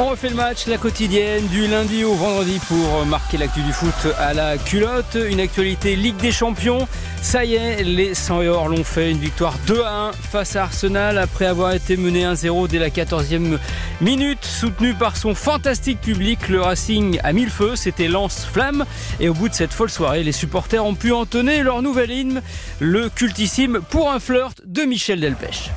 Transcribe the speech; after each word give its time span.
On 0.00 0.10
refait 0.10 0.28
le 0.28 0.36
match, 0.36 0.68
la 0.68 0.78
quotidienne 0.78 1.44
du 1.48 1.66
lundi 1.66 2.04
au 2.04 2.14
vendredi 2.14 2.60
pour 2.68 3.04
marquer 3.04 3.36
l'actu 3.36 3.62
du 3.62 3.72
foot 3.72 4.14
à 4.20 4.32
la 4.32 4.56
culotte. 4.56 5.18
Une 5.28 5.40
actualité 5.40 5.96
Ligue 5.96 6.18
des 6.18 6.30
Champions. 6.30 6.86
Ça 7.20 7.44
y 7.44 7.56
est, 7.56 7.82
les 7.82 8.14
100 8.14 8.42
et 8.42 8.48
or 8.48 8.68
l'ont 8.68 8.84
fait. 8.84 9.10
Une 9.10 9.18
victoire 9.18 9.54
2 9.66 9.82
à 9.82 10.10
1 10.10 10.12
face 10.12 10.54
à 10.54 10.62
Arsenal 10.62 11.18
après 11.18 11.46
avoir 11.46 11.72
été 11.72 11.96
mené 11.96 12.24
1-0 12.24 12.68
dès 12.68 12.78
la 12.78 12.90
14e 12.90 13.58
minute. 14.00 14.44
Soutenu 14.44 14.94
par 14.94 15.16
son 15.16 15.34
fantastique 15.34 16.00
public, 16.00 16.48
le 16.48 16.60
Racing 16.60 17.18
a 17.24 17.32
mis 17.32 17.44
le 17.44 17.50
feu. 17.50 17.74
C'était 17.74 18.06
lance-flamme. 18.06 18.84
Et 19.18 19.28
au 19.28 19.34
bout 19.34 19.48
de 19.48 19.54
cette 19.54 19.72
folle 19.72 19.90
soirée, 19.90 20.22
les 20.22 20.30
supporters 20.30 20.84
ont 20.84 20.94
pu 20.94 21.10
entonner 21.10 21.64
leur 21.64 21.82
nouvel 21.82 22.12
hymne, 22.12 22.42
le 22.78 23.08
cultissime 23.08 23.80
Pour 23.90 24.12
un 24.12 24.20
flirt 24.20 24.60
de 24.64 24.82
Michel 24.82 25.18
Delpech. 25.18 25.72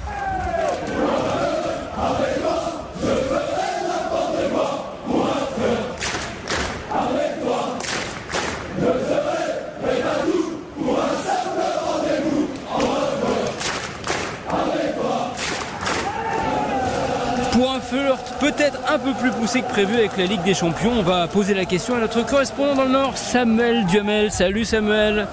Pour 17.52 17.70
un 17.70 17.82
flirt 17.82 18.31
peut-être 18.42 18.80
un 18.90 18.98
peu 18.98 19.14
plus 19.14 19.30
poussé 19.30 19.62
que 19.62 19.70
prévu 19.70 19.94
avec 19.94 20.18
la 20.18 20.26
Ligue 20.26 20.42
des 20.44 20.56
Champions, 20.56 20.94
on 20.98 21.04
va 21.04 21.28
poser 21.28 21.54
la 21.54 21.66
question 21.66 21.96
à 21.96 22.00
notre 22.00 22.26
correspondant 22.26 22.74
dans 22.74 22.86
le 22.86 22.92
Nord, 22.92 23.16
Samuel 23.16 23.86
Duhamel. 23.86 24.32
Salut 24.32 24.66
Samuel. 24.66 25.28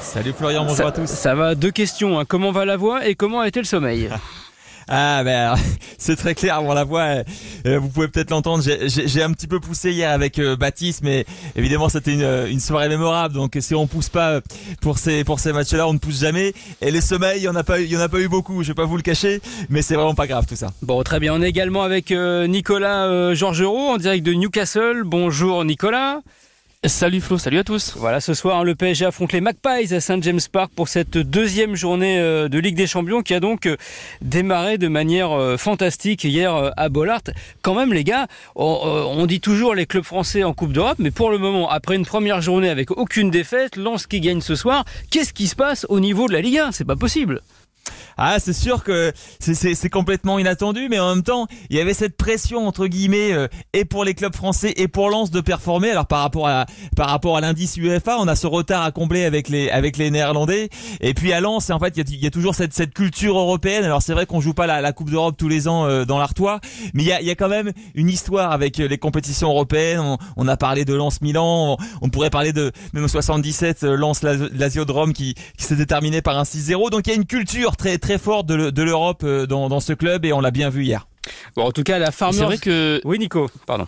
Salut 0.00 0.32
Florian, 0.36 0.62
bonjour 0.64 0.76
ça, 0.76 0.88
à 0.88 0.92
tous. 0.92 1.06
Ça 1.06 1.36
va, 1.36 1.54
deux 1.54 1.70
questions. 1.70 2.18
Hein. 2.18 2.24
Comment 2.26 2.50
va 2.50 2.64
la 2.64 2.76
voix 2.76 3.06
et 3.06 3.14
comment 3.14 3.40
a 3.40 3.46
été 3.46 3.60
le 3.60 3.64
sommeil? 3.64 4.10
Ah 4.88 5.22
ben 5.22 5.54
c'est 5.98 6.16
très 6.16 6.34
clair, 6.34 6.62
bon 6.62 6.72
la 6.72 6.84
voix, 6.84 7.22
euh, 7.66 7.78
vous 7.78 7.88
pouvez 7.88 8.08
peut-être 8.08 8.30
l'entendre, 8.30 8.64
j'ai 8.64 9.22
un 9.22 9.32
petit 9.32 9.46
peu 9.46 9.60
poussé 9.60 9.92
hier 9.92 10.10
avec 10.10 10.38
euh, 10.38 10.56
Baptiste, 10.56 11.00
mais 11.02 11.26
évidemment 11.56 11.88
c'était 11.90 12.14
une, 12.14 12.46
une, 12.50 12.60
soirée 12.60 12.88
mémorable, 12.88 13.34
donc 13.34 13.56
si 13.60 13.74
on 13.74 13.86
pousse 13.86 14.08
pas 14.08 14.40
pour 14.80 14.98
ces 14.98 15.24
pour 15.24 15.40
ces 15.40 15.52
matchs-là, 15.52 15.86
on 15.86 15.92
ne 15.92 15.98
pousse 15.98 16.20
jamais. 16.20 16.54
Et 16.80 16.90
les 16.90 17.02
sommeils, 17.02 17.38
il 17.38 17.42
y 17.42 17.48
en 17.48 17.56
a 17.56 17.64
pas 17.64 17.80
il 17.80 17.90
y 17.90 17.96
en 17.96 18.00
a 18.00 18.08
pas 18.08 18.20
eu 18.20 18.28
beaucoup, 18.28 18.62
je 18.62 18.68
vais 18.68 18.74
pas 18.74 18.86
vous 18.86 18.96
le 18.96 19.02
cacher, 19.02 19.40
mais 19.68 19.82
c'est 19.82 19.94
vraiment 19.94 20.14
pas 20.14 20.26
grave 20.26 20.46
tout 20.46 20.56
ça. 20.56 20.68
Bon 20.80 21.02
très 21.02 21.20
bien, 21.20 21.34
on 21.34 21.42
est 21.42 21.48
également 21.48 21.82
avec 21.82 22.10
euh, 22.10 22.46
Nicolas 22.46 23.06
euh, 23.06 23.34
Georgerot 23.34 23.90
en 23.90 23.96
direct 23.98 24.24
de 24.24 24.32
Newcastle. 24.32 25.02
Bonjour 25.04 25.64
Nicolas. 25.64 26.20
Salut 26.86 27.20
Flo, 27.20 27.38
salut 27.38 27.58
à 27.58 27.64
tous. 27.64 27.96
Voilà, 27.96 28.20
ce 28.20 28.34
soir, 28.34 28.62
le 28.62 28.76
PSG 28.76 29.04
affronte 29.04 29.32
les 29.32 29.40
Magpies 29.40 29.92
à 29.92 30.00
St 30.00 30.22
James 30.22 30.38
Park 30.52 30.70
pour 30.76 30.86
cette 30.86 31.18
deuxième 31.18 31.74
journée 31.74 32.20
euh, 32.20 32.48
de 32.48 32.56
Ligue 32.60 32.76
des 32.76 32.86
Champions 32.86 33.20
qui 33.20 33.34
a 33.34 33.40
donc 33.40 33.66
euh, 33.66 33.76
démarré 34.22 34.78
de 34.78 34.86
manière 34.86 35.32
euh, 35.32 35.56
fantastique 35.56 36.22
hier 36.22 36.72
à 36.76 36.88
Bollard. 36.88 37.22
Quand 37.62 37.74
même, 37.74 37.92
les 37.92 38.04
gars, 38.04 38.28
on, 38.54 39.26
dit 39.26 39.40
toujours 39.40 39.74
les 39.74 39.86
clubs 39.86 40.04
français 40.04 40.44
en 40.44 40.54
Coupe 40.54 40.72
d'Europe, 40.72 40.98
mais 41.00 41.10
pour 41.10 41.32
le 41.32 41.38
moment, 41.38 41.68
après 41.68 41.96
une 41.96 42.06
première 42.06 42.40
journée 42.42 42.70
avec 42.70 42.92
aucune 42.92 43.32
défaite, 43.32 43.74
Lens 43.74 44.06
qui 44.06 44.20
gagne 44.20 44.40
ce 44.40 44.54
soir, 44.54 44.84
qu'est-ce 45.10 45.32
qui 45.32 45.48
se 45.48 45.56
passe 45.56 45.84
au 45.88 45.98
niveau 45.98 46.28
de 46.28 46.32
la 46.32 46.40
Ligue 46.40 46.58
1 46.58 46.70
C'est 46.70 46.84
pas 46.84 46.94
possible. 46.94 47.40
Ah, 48.20 48.40
c'est 48.40 48.52
sûr 48.52 48.82
que 48.82 49.12
c'est 49.38 49.90
complètement 49.90 50.40
inattendu, 50.40 50.88
mais 50.90 50.98
en 50.98 51.14
même 51.14 51.22
temps, 51.22 51.46
il 51.70 51.76
y 51.76 51.80
avait 51.80 51.94
cette 51.94 52.16
pression 52.16 52.66
entre 52.66 52.88
guillemets 52.88 53.32
euh, 53.32 53.46
et 53.72 53.84
pour 53.84 54.04
les 54.04 54.14
clubs 54.14 54.34
français 54.34 54.74
et 54.76 54.88
pour 54.88 55.08
Lens 55.08 55.30
de 55.30 55.40
performer. 55.40 55.90
Alors 55.90 56.06
par 56.06 56.22
rapport 56.22 56.48
à 56.48 56.66
par 56.96 57.10
rapport 57.10 57.36
à 57.36 57.40
l'indice 57.40 57.76
UEFA, 57.76 58.16
on 58.18 58.26
a 58.26 58.34
ce 58.34 58.48
retard 58.48 58.82
à 58.82 58.90
combler 58.90 59.24
avec 59.24 59.48
les 59.48 59.70
avec 59.70 59.96
les 59.96 60.10
Néerlandais. 60.10 60.68
Et 61.00 61.14
puis 61.14 61.32
à 61.32 61.40
Lens, 61.40 61.70
en 61.70 61.78
fait, 61.78 61.96
il 61.96 62.20
y 62.20 62.26
a, 62.26 62.30
toujours 62.30 62.56
cette 62.56 62.74
cette 62.74 62.92
culture 62.92 63.38
européenne. 63.38 63.84
Alors 63.84 64.02
c'est 64.02 64.14
vrai 64.14 64.26
qu'on 64.26 64.40
joue 64.40 64.52
pas 64.52 64.66
la, 64.66 64.80
la 64.80 64.92
Coupe 64.92 65.10
d'Europe 65.10 65.36
tous 65.38 65.48
les 65.48 65.68
ans 65.68 65.86
euh, 65.86 66.04
dans 66.04 66.18
l'Artois, 66.18 66.60
mais 66.94 67.04
il 67.04 67.08
y 67.08 67.12
a, 67.12 67.22
y 67.22 67.30
a 67.30 67.36
quand 67.36 67.48
même 67.48 67.70
une 67.94 68.08
histoire 68.08 68.50
avec 68.50 68.80
euh, 68.80 68.88
les 68.88 68.98
compétitions 68.98 69.48
européennes. 69.48 70.16
On, 70.36 70.48
a 70.48 70.56
parlé 70.56 70.84
de 70.84 70.94
Lens 70.94 71.20
Milan, 71.20 71.76
on, 72.02 72.08
pourrait 72.08 72.30
parler 72.30 72.52
de 72.52 72.72
même 72.94 73.06
77 73.06 73.84
Lens 73.84 74.22
Lasiodrome 74.22 75.12
qui 75.12 75.34
qui 75.56 75.64
s'est 75.64 75.86
terminé 75.86 76.20
par 76.20 76.36
un 76.36 76.42
6-0. 76.42 76.90
Donc 76.90 77.06
il 77.06 77.10
y 77.10 77.12
a 77.12 77.16
une 77.16 77.26
culture 77.26 77.76
très 77.76 77.98
fort 78.16 78.44
de 78.44 78.82
l'Europe 78.82 79.22
euh, 79.24 79.46
dans, 79.46 79.68
dans, 79.68 79.80
ce 79.80 79.92
club 79.92 80.24
et 80.24 80.32
on 80.32 80.40
l'a 80.40 80.50
bien 80.50 80.70
vu 80.70 80.84
hier. 80.84 81.06
Bon, 81.54 81.64
en 81.64 81.72
tout 81.72 81.82
cas, 81.82 81.98
la 81.98 82.10
Farmers... 82.10 82.38
C'est 82.38 82.44
vrai 82.44 82.56
que... 82.56 83.02
Oui, 83.04 83.18
Nico, 83.18 83.50
pardon. 83.66 83.86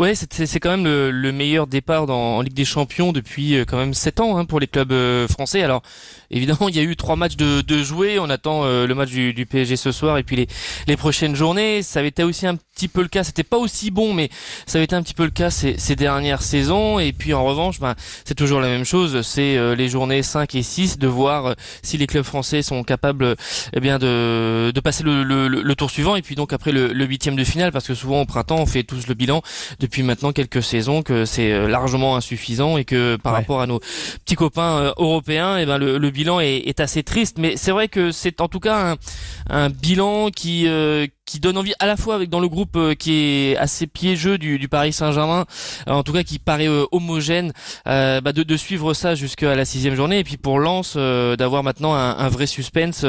Ouais, 0.00 0.14
c'est 0.14 0.60
quand 0.60 0.70
même 0.70 0.84
le, 0.84 1.10
le, 1.10 1.30
meilleur 1.30 1.66
départ 1.66 2.06
dans, 2.06 2.38
en 2.38 2.40
Ligue 2.40 2.54
des 2.54 2.64
Champions 2.64 3.12
depuis 3.12 3.56
euh, 3.56 3.66
quand 3.66 3.76
même 3.76 3.92
7 3.92 4.20
ans 4.20 4.38
hein, 4.38 4.46
pour 4.46 4.58
les 4.58 4.66
clubs 4.66 4.92
euh, 4.92 5.28
français. 5.28 5.62
Alors 5.62 5.82
évidemment, 6.30 6.68
il 6.70 6.76
y 6.76 6.78
a 6.78 6.82
eu 6.82 6.96
trois 6.96 7.16
matchs 7.16 7.36
de, 7.36 7.60
de 7.60 7.82
jouer. 7.82 8.18
On 8.18 8.30
attend 8.30 8.64
euh, 8.64 8.86
le 8.86 8.94
match 8.94 9.10
du, 9.10 9.34
du, 9.34 9.44
PSG 9.44 9.76
ce 9.76 9.92
soir 9.92 10.16
et 10.16 10.22
puis 10.22 10.36
les, 10.36 10.48
les 10.86 10.96
prochaines 10.96 11.34
journées. 11.34 11.82
Ça 11.82 11.98
avait 11.98 12.08
été 12.08 12.24
aussi 12.24 12.46
un 12.46 12.56
petit 12.80 12.88
peu 12.88 13.02
le 13.02 13.08
cas. 13.08 13.24
C'était 13.24 13.44
pas 13.44 13.58
aussi 13.58 13.90
bon, 13.90 14.14
mais 14.14 14.30
ça 14.66 14.78
avait 14.78 14.84
été 14.84 14.96
un 14.96 15.02
petit 15.02 15.14
peu 15.14 15.24
le 15.24 15.30
cas 15.30 15.50
ces, 15.50 15.78
ces 15.78 15.96
dernières 15.96 16.42
saisons. 16.42 16.98
Et 16.98 17.12
puis 17.12 17.34
en 17.34 17.44
revanche, 17.44 17.80
ben, 17.80 17.94
c'est 18.24 18.34
toujours 18.34 18.60
la 18.60 18.68
même 18.68 18.84
chose. 18.84 19.20
C'est 19.22 19.74
les 19.74 19.88
journées 19.88 20.22
5 20.22 20.54
et 20.54 20.62
6 20.62 20.98
de 20.98 21.06
voir 21.06 21.54
si 21.82 21.98
les 21.98 22.06
clubs 22.06 22.24
français 22.24 22.62
sont 22.62 22.82
capables 22.82 23.36
eh 23.74 23.80
bien 23.80 23.98
de, 23.98 24.70
de 24.74 24.80
passer 24.80 25.02
le, 25.02 25.22
le, 25.22 25.48
le, 25.48 25.74
tour 25.74 25.90
suivant 25.90 26.16
et 26.16 26.22
puis 26.22 26.34
donc 26.34 26.52
après 26.52 26.72
le 26.72 27.04
huitième 27.04 27.36
de 27.36 27.44
finale 27.44 27.72
parce 27.72 27.86
que 27.86 27.94
souvent 27.94 28.22
au 28.22 28.26
printemps 28.26 28.58
on 28.58 28.66
fait 28.66 28.82
tous 28.82 29.06
le 29.06 29.14
bilan 29.14 29.42
depuis 29.78 30.02
maintenant 30.02 30.32
quelques 30.32 30.62
saisons 30.62 31.02
que 31.02 31.24
c'est 31.24 31.52
euh, 31.52 31.68
largement 31.68 32.16
insuffisant 32.16 32.76
et 32.76 32.84
que 32.84 33.16
par 33.16 33.32
rapport 33.32 33.60
à 33.60 33.66
nos 33.66 33.80
petits 34.24 34.34
copains 34.36 34.78
euh, 34.78 34.92
européens, 34.96 35.56
eh 35.58 35.66
ben 35.66 35.78
le, 35.78 35.98
le 35.98 36.10
bilan 36.10 36.40
est, 36.40 36.56
est, 36.56 36.80
assez 36.80 37.02
triste. 37.02 37.38
Mais 37.38 37.56
c'est 37.56 37.70
vrai 37.70 37.88
que 37.88 38.12
c'est 38.12 38.40
en 38.40 38.48
tout 38.48 38.60
cas 38.60 38.92
un, 38.92 38.96
un 39.48 39.70
bilan 39.70 40.30
qui 40.30 40.66
euh, 40.66 41.06
qui 41.30 41.38
donne 41.38 41.56
envie 41.56 41.74
à 41.78 41.86
la 41.86 41.96
fois 41.96 42.16
avec 42.16 42.28
dans 42.28 42.40
le 42.40 42.48
groupe 42.48 42.74
euh, 42.74 42.94
qui 42.94 43.12
est 43.12 43.56
assez 43.56 43.86
piégeux 43.86 44.36
du, 44.36 44.68
Paris 44.68 44.92
Saint-Germain, 44.92 45.46
euh, 45.86 45.92
en 45.92 46.02
tout 46.02 46.12
cas 46.12 46.24
qui 46.24 46.40
paraît 46.40 46.68
euh, 46.68 46.86
homogène, 46.90 47.52
bah 47.86 48.20
de, 48.20 48.42
de, 48.42 48.56
suivre 48.56 48.94
ça 48.94 49.14
jusqu'à 49.14 49.54
la 49.54 49.64
sixième 49.64 49.94
journée 49.94 50.18
et 50.18 50.24
puis 50.24 50.36
pour 50.36 50.58
Lens 50.58 50.96
d'avoir 50.96 51.62
maintenant 51.62 51.94
un, 51.94 52.18
un, 52.18 52.28
vrai 52.28 52.46
suspense 52.46 53.06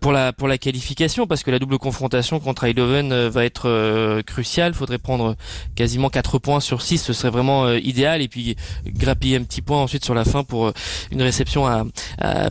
pour 0.00 0.12
la 0.12 0.32
pour 0.32 0.48
la 0.48 0.58
qualification 0.58 1.26
parce 1.26 1.42
que 1.42 1.50
la 1.50 1.58
double 1.58 1.78
confrontation 1.78 2.38
contre 2.40 2.64
Eindhoven 2.64 3.28
va 3.28 3.44
être 3.44 4.22
cruciale. 4.22 4.74
Faudrait 4.74 4.98
prendre 4.98 5.36
quasiment 5.74 6.08
4 6.08 6.38
points 6.38 6.60
sur 6.60 6.82
6, 6.82 6.98
ce 6.98 7.12
serait 7.12 7.30
vraiment 7.30 7.70
idéal 7.72 8.22
et 8.22 8.28
puis 8.28 8.56
grappiller 8.86 9.36
un 9.36 9.42
petit 9.42 9.62
point 9.62 9.78
ensuite 9.78 10.04
sur 10.04 10.14
la 10.14 10.24
fin 10.24 10.44
pour 10.44 10.72
une 11.10 11.22
réception 11.22 11.66
à, 11.66 11.84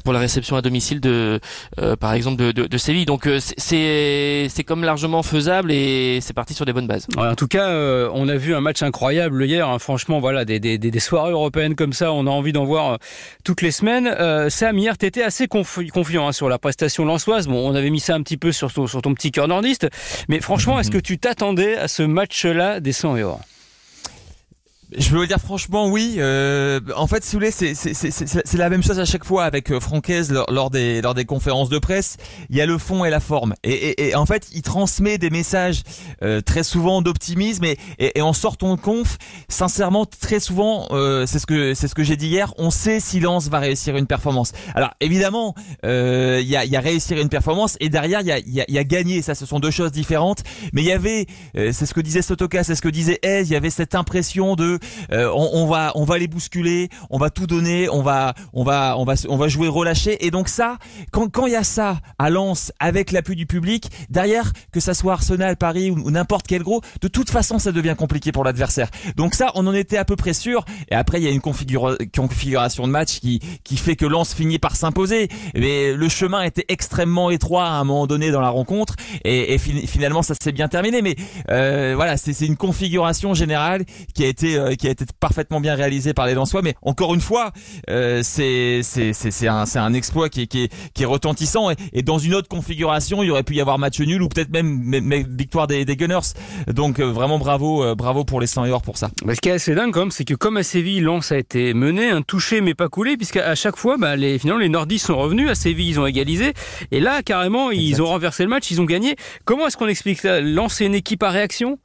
pour 0.04 0.14
la 0.14 0.20
réception 0.20 0.56
à 0.56 0.62
domicile 0.62 1.00
de 1.00 1.40
par 2.00 2.14
exemple 2.14 2.38
de, 2.38 2.52
de, 2.52 2.68
de 2.68 2.78
Séville. 2.78 3.06
Donc 3.06 3.28
c'est 3.40 4.48
c'est 4.50 4.64
comme 4.64 4.84
largement 4.90 5.22
faisable 5.22 5.72
et 5.72 6.18
c'est 6.20 6.34
parti 6.34 6.56
sur 6.56 6.66
des 6.66 6.74
bonnes 6.74 6.88
bases. 6.88 7.06
Ouais, 7.16 7.28
en 7.28 7.36
tout 7.36 7.48
cas, 7.48 7.68
euh, 7.68 8.10
on 8.12 8.28
a 8.28 8.36
vu 8.38 8.56
un 8.56 8.60
match 8.60 8.82
incroyable 8.82 9.46
hier. 9.46 9.70
Hein. 9.70 9.78
Franchement, 9.78 10.20
voilà, 10.20 10.46
des, 10.46 10.60
des, 10.60 10.80
des, 10.80 11.00
soirées 11.00 11.32
européennes 11.32 11.76
comme 11.76 11.94
ça, 11.94 12.12
on 12.12 12.26
a 12.26 12.30
envie 12.32 12.54
d'en 12.54 12.66
voir 12.66 12.94
euh, 12.94 12.98
toutes 13.44 13.62
les 13.62 13.70
semaines. 13.70 14.08
Euh, 14.08 14.50
Sam, 14.50 14.80
hier, 14.80 14.98
t'étais 14.98 15.22
assez 15.22 15.48
confi 15.48 15.90
confiant 15.90 16.28
hein, 16.28 16.32
sur 16.32 16.50
la 16.50 16.58
prestation 16.58 17.06
lançoise. 17.06 17.48
Bon, 17.48 17.70
on 17.70 17.76
avait 17.76 17.92
mis 17.92 18.00
ça 18.00 18.16
un 18.16 18.24
petit 18.24 18.38
peu 18.38 18.52
sur 18.52 18.74
ton, 18.74 18.88
sur 18.88 19.04
ton 19.04 19.14
petit 19.14 19.32
cœur 19.32 19.48
nordiste, 19.48 19.88
mais 20.28 20.40
franchement, 20.40 20.80
est-ce 20.80 20.90
que 20.90 20.98
tu 20.98 21.20
t'attendais 21.20 21.78
à 21.78 21.88
ce 21.88 22.02
match-là 22.02 22.80
des 22.80 22.92
100 22.92 23.18
euros 23.18 23.40
je 24.98 25.16
veux 25.16 25.28
dire 25.28 25.40
franchement 25.40 25.88
oui. 25.88 26.16
Euh, 26.18 26.80
en 26.96 27.06
fait, 27.06 27.24
si 27.24 27.36
vous 27.36 27.40
voulez, 27.40 27.52
c'est 27.52 27.74
c'est 27.76 28.58
la 28.58 28.70
même 28.70 28.82
chose 28.84 29.00
à 29.00 29.06
chaque 29.06 29.24
fois 29.24 29.44
avec 29.46 29.72
euh, 29.72 29.80
Francaise 29.80 30.32
lors, 30.32 30.70
des 30.72 31.02
lors 31.02 31.14
des 31.14 31.26
conférences 31.26 31.70
de 31.70 31.78
presse. 31.78 32.18
Il 32.50 32.56
y 32.56 32.62
a 32.62 32.66
le 32.66 32.78
fond 32.78 33.06
et 33.06 33.10
la 33.10 33.20
forme. 33.20 33.54
Et, 33.64 33.74
et, 33.74 34.10
et 34.10 34.16
en 34.16 34.26
fait, 34.26 34.48
il 34.54 34.64
transmet 34.64 35.18
des 35.18 35.30
messages 35.30 35.84
euh, 36.24 36.42
très 36.42 36.64
souvent 36.64 37.02
d'optimisme 37.02 37.66
et, 37.66 37.78
et, 38.00 38.22
en 38.22 38.34
sortant 38.34 38.76
de 38.76 38.82
conf, 38.82 39.18
sincèrement, 39.48 40.06
très 40.06 40.40
souvent, 40.40 40.88
euh, 40.92 41.26
c'est 41.28 41.40
ce 41.40 41.46
que 41.46 41.74
c'est 41.76 41.88
ce 41.88 41.96
que 41.96 42.04
j'ai 42.04 42.18
dit 42.18 42.28
hier. 42.28 42.54
On 42.58 42.72
sait 42.72 43.00
si 43.00 43.20
Lens 43.20 43.48
va 43.50 43.60
réussir 43.60 43.96
une 43.96 44.08
performance. 44.08 44.54
Alors 44.74 44.92
évidemment, 45.02 45.54
euh, 45.86 46.40
il 46.42 46.48
y 46.48 46.56
a 46.56 46.66
y 46.66 46.76
a 46.76 46.80
réussir 46.80 47.20
une 47.20 47.30
performance 47.30 47.78
et 47.80 47.90
derrière 47.90 48.22
il 48.22 48.28
y 48.28 48.31
a 48.31 48.40
y 48.40 48.62
a, 48.62 48.66
y 48.68 48.78
a 48.78 48.84
gagner. 48.84 49.22
Ça, 49.22 49.36
ce 49.36 49.46
sont 49.46 49.60
deux 49.60 49.72
choses 49.72 49.92
différentes. 49.92 50.44
Mais 50.74 50.81
il 50.81 50.88
y 50.88 50.92
avait, 50.92 51.28
c'est 51.54 51.86
ce 51.86 51.94
que 51.94 52.02
disait 52.02 52.22
Sotoka, 52.22 52.63
c'est 52.63 52.75
ce 52.75 52.81
que 52.81 52.90
disait 52.90 53.19
Hez. 53.24 53.42
Il 53.42 53.50
y 53.50 53.56
avait 53.56 53.69
cette 53.69 53.94
impression 53.94 54.56
de 54.56 54.79
euh, 55.12 55.31
on, 55.34 55.66
va 55.66 55.92
on 55.96 56.04
va 56.04 56.18
les 56.18 56.28
bousculer, 56.28 56.90
on 57.10 57.18
va 57.18 57.30
tout 57.30 57.48
donner, 57.48 57.90
on 57.90 58.02
va 58.02 58.34
on 58.54 58.64
va 58.64 58.98
on 58.98 59.06
va 59.06 59.14
on 59.28 59.38
va 59.38 59.48
jouer 59.48 59.68
relâché. 59.68 60.26
Et 60.26 60.31
donc 60.31 60.50
ça 60.50 60.78
quand 61.12 61.48
il 61.48 61.54
y 61.54 61.56
a 61.56 61.64
ça 61.64 62.00
à 62.18 62.30
Lens 62.30 62.72
avec 62.80 63.12
l'appui 63.12 63.36
du 63.36 63.46
public 63.46 63.90
derrière 64.10 64.52
que 64.72 64.80
ça 64.80 64.94
soit 64.94 65.14
Arsenal, 65.14 65.58
Paris 65.58 65.92
ou, 65.92 66.12
n'importe 66.12 66.48
quel 66.48 66.64
gros, 66.64 66.81
de 67.02 67.08
toute 67.08 67.30
façon 67.30 67.60
ça 67.60 67.72
devient 67.72 67.96
compliqué 67.98 68.31
pour 68.31 68.44
l'adversaire. 68.44 68.90
Donc 69.16 69.36
ça 69.36 69.52
on 69.56 69.66
en 69.68 69.74
était 69.74 69.98
à 69.98 70.06
peu 70.06 70.16
près 70.16 70.34
sûr. 70.34 70.66
Et 70.90 70.96
après 70.96 71.20
il 71.20 71.24
y 71.24 71.28
a 71.28 71.32
une 71.32 71.42
configuration 71.42 72.88
de 72.88 72.92
match 72.92 73.20
qui 73.20 73.40
qui 73.64 73.78
fait 73.78 73.96
que 73.96 74.06
Lens 74.06 74.34
finit 74.34 74.60
par 74.60 74.75
s'imposer. 74.75 75.30
Mais 75.56 75.94
le 75.94 76.10
chemin 76.10 76.44
était 76.44 76.66
extrêmement 76.68 77.30
étroit 77.30 77.66
à 77.66 77.72
un 77.72 77.84
moment 77.84 78.08
donné 78.08 78.32
dans 78.32 78.42
la 78.42 78.50
rencontre. 78.50 78.96
Et, 79.24 79.58
finalement 79.58 80.22
ça 80.22 80.36
s'est 80.42 80.52
bien 80.52 80.68
terminé. 80.68 81.02
Mais 81.02 81.16
euh, 81.50 81.94
voilà 81.96 82.18
c'est 82.18 82.46
une 82.46 82.58
configuration 82.58 83.34
générale 83.34 83.86
qui 84.14 84.24
a 84.24 84.28
été 84.28 84.58
euh, 84.69 84.75
qui 84.75 84.88
a 84.88 84.92
été 84.92 85.06
parfaitement 85.19 85.60
bien 85.60 85.75
réalisé 85.75 86.13
par 86.13 86.25
les 86.25 86.33
Lensois. 86.33 86.62
Mais 86.62 86.75
encore 86.81 87.13
une 87.13 87.21
fois, 87.21 87.51
c'est 87.88 88.81
c'est 88.83 89.13
c'est 89.13 89.48
un 89.48 89.66
c'est 89.66 89.80
un 89.80 89.94
exploit 89.94 90.30
qui 90.30 90.42
est 90.42 90.48
qui 90.48 90.63
est, 90.63 90.74
qui 90.94 91.04
est 91.04 91.06
retentissant. 91.06 91.71
Et, 91.71 91.75
et, 91.94 92.04
dans 92.04 92.18
une 92.18 92.33
autre 92.33 92.48
configuration, 92.48 93.24
il 93.24 93.31
aurait 93.31 93.44
pu 93.44 93.56
y 93.56 93.62
avoir 93.62 93.77
match 93.77 94.00
nul 94.00 94.21
ou 94.21 94.30
peut-être 94.30 94.51
même, 94.51 94.81
même, 94.83 95.25
victoire 95.30 95.68
des, 95.68 95.86
des 95.86 95.95
Gunners. 95.95 96.33
Donc 96.68 97.00
vraiment 97.00 97.38
bravo 97.38 97.95
bravo 97.95 98.24
pour 98.24 98.42
les 98.42 98.48
100 98.48 98.66
et 98.66 98.71
or 98.71 98.81
pour 98.81 98.98
ça. 98.98 99.10
ce 99.27 99.39
qui 99.39 99.50
est 99.50 99.54
assez 99.54 99.75
dingue 99.75 99.94
c'est 100.10 100.24
que 100.24 100.33
comme 100.33 100.57
à 100.57 100.63
Séville, 100.63 101.01
Lens 101.01 101.31
a 101.31 101.38
été 101.38 101.74
mené, 101.74 102.10
un 102.10 102.22
touché 102.22 102.62
mais 102.62 102.74
pas 102.74 102.88
coulé, 102.88 103.18
puisqu'à 103.18 103.56
chaque 103.56 103.75
fois, 103.75 103.98
bah, 103.98 104.15
les, 104.15 104.39
finalement 104.39 104.62
les 104.62 104.69
Nordistes 104.69 105.07
sont 105.07 105.18
revenus. 105.18 105.50
À 105.50 105.56
Séville, 105.56 105.89
ils 105.89 106.00
ont 106.00 106.06
égalisé. 106.06 106.54
Et 106.92 107.00
là, 107.00 107.22
carrément, 107.24 107.72
ils 107.72 108.01
ont 108.01 108.06
renversé 108.06 108.44
le 108.44 108.50
match, 108.50 108.72
ils 108.72 108.80
ont 108.80 108.86
gagné. 108.86 109.15
Comment 109.45 109.68
est-ce 109.68 109.77
qu'on 109.77 109.88
explique 109.88 110.22
ça? 110.22 110.42
Lancer 110.42 110.86
une 110.86 110.95
équipe 110.95 111.24
à 111.24 111.30
réaction? 111.30 111.80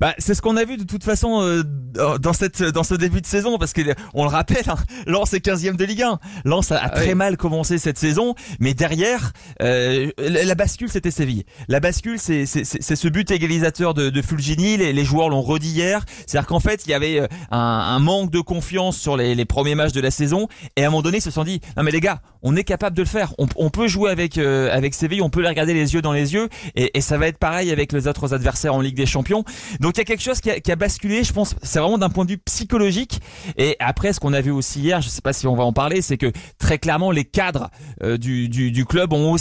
Bah, 0.00 0.14
c'est 0.18 0.34
ce 0.34 0.42
qu'on 0.42 0.56
a 0.56 0.64
vu 0.64 0.76
de 0.76 0.84
toute 0.84 1.04
façon 1.04 1.40
euh, 1.42 1.62
dans 2.18 2.32
cette 2.32 2.62
dans 2.62 2.82
ce 2.82 2.94
début 2.94 3.20
de 3.20 3.26
saison 3.26 3.58
parce 3.58 3.72
que 3.72 3.82
on 4.14 4.24
le 4.24 4.30
rappelle, 4.30 4.68
hein, 4.68 4.76
Lens 5.06 5.32
est 5.34 5.44
15e 5.44 5.76
de 5.76 5.84
Ligue 5.84 6.02
1. 6.02 6.18
Lens 6.44 6.72
a, 6.72 6.76
a 6.76 6.84
ah 6.84 6.90
très 6.90 7.14
mal 7.14 7.36
commencé 7.36 7.78
cette 7.78 7.98
saison, 7.98 8.34
mais 8.58 8.74
derrière 8.74 9.32
euh, 9.62 10.10
la, 10.18 10.54
bascule 10.54 10.88
c'était 10.88 11.10
Séville. 11.10 11.44
La 11.68 11.80
bascule 11.80 12.18
c'est 12.18 12.46
c'est 12.46 12.96
ce 12.96 13.08
but 13.08 13.30
égalisateur 13.30 13.94
de, 13.94 14.10
de 14.10 14.22
Fulgini, 14.22 14.76
les, 14.76 14.92
les 14.92 15.04
joueurs 15.04 15.28
l'ont 15.28 15.42
redit 15.42 15.70
hier, 15.70 16.04
c'est-à-dire 16.26 16.46
qu'en 16.46 16.60
fait, 16.60 16.82
il 16.86 16.90
y 16.90 16.94
avait 16.94 17.20
euh, 17.20 17.26
un, 17.50 17.58
un, 17.58 17.98
manque 17.98 18.30
de 18.30 18.40
confiance 18.40 18.96
sur 18.96 19.16
les, 19.16 19.34
les, 19.34 19.44
premiers 19.44 19.74
matchs 19.74 19.92
de 19.92 20.00
la 20.00 20.10
saison 20.10 20.48
et 20.76 20.84
à 20.84 20.86
un 20.86 20.90
moment 20.90 21.02
donné, 21.02 21.18
ils 21.18 21.22
se 21.22 21.30
sont 21.30 21.44
dit 21.44 21.60
"Non 21.76 21.82
mais 21.82 21.90
les 21.90 22.00
gars, 22.00 22.20
on 22.42 22.56
est 22.56 22.64
capable 22.64 22.96
de 22.96 23.02
le 23.02 23.08
faire. 23.08 23.34
On, 23.38 23.46
on 23.56 23.70
peut 23.70 23.88
jouer 23.88 24.10
avec 24.10 24.38
euh, 24.38 24.70
avec 24.72 24.94
Séville, 24.94 25.22
on 25.22 25.30
peut 25.30 25.42
les 25.42 25.48
regarder 25.48 25.74
les 25.74 25.94
yeux 25.94 26.02
dans 26.02 26.12
les 26.12 26.34
yeux 26.34 26.48
et, 26.74 26.96
et 26.96 27.00
ça 27.00 27.18
va 27.18 27.28
être 27.28 27.38
pareil 27.38 27.70
avec 27.70 27.92
les 27.92 28.08
autres 28.08 28.34
adversaires 28.34 28.74
en 28.74 28.80
Ligue 28.80 28.96
des 28.96 29.06
Champions." 29.06 29.41
Donc 29.80 29.96
il 29.96 29.98
y 29.98 30.02
a 30.02 30.04
quelque 30.04 30.22
chose 30.22 30.40
qui 30.40 30.50
a, 30.50 30.76
basculé, 30.76 31.24
je 31.24 31.32
pense, 31.32 31.54
c'est 31.62 31.78
vraiment 31.78 31.98
d'un 31.98 32.08
point 32.08 32.24
de 32.24 32.30
vue 32.30 32.38
psychologique. 32.38 33.20
Et 33.56 33.76
après, 33.78 34.12
ce 34.12 34.20
qu'on 34.20 34.32
a 34.32 34.40
vu 34.40 34.50
aussi 34.50 34.80
hier, 34.80 35.00
je 35.00 35.08
sais 35.08 35.20
pas 35.20 35.32
si 35.32 35.46
on 35.46 35.54
va 35.54 35.64
en 35.64 35.72
parler, 35.72 36.02
c'est 36.02 36.16
que 36.16 36.32
très 36.58 36.78
clairement 36.78 37.10
les 37.10 37.24
cadres 37.24 37.70
euh, 38.02 38.16
du, 38.16 38.84
club 38.88 39.12
ont, 39.12 39.36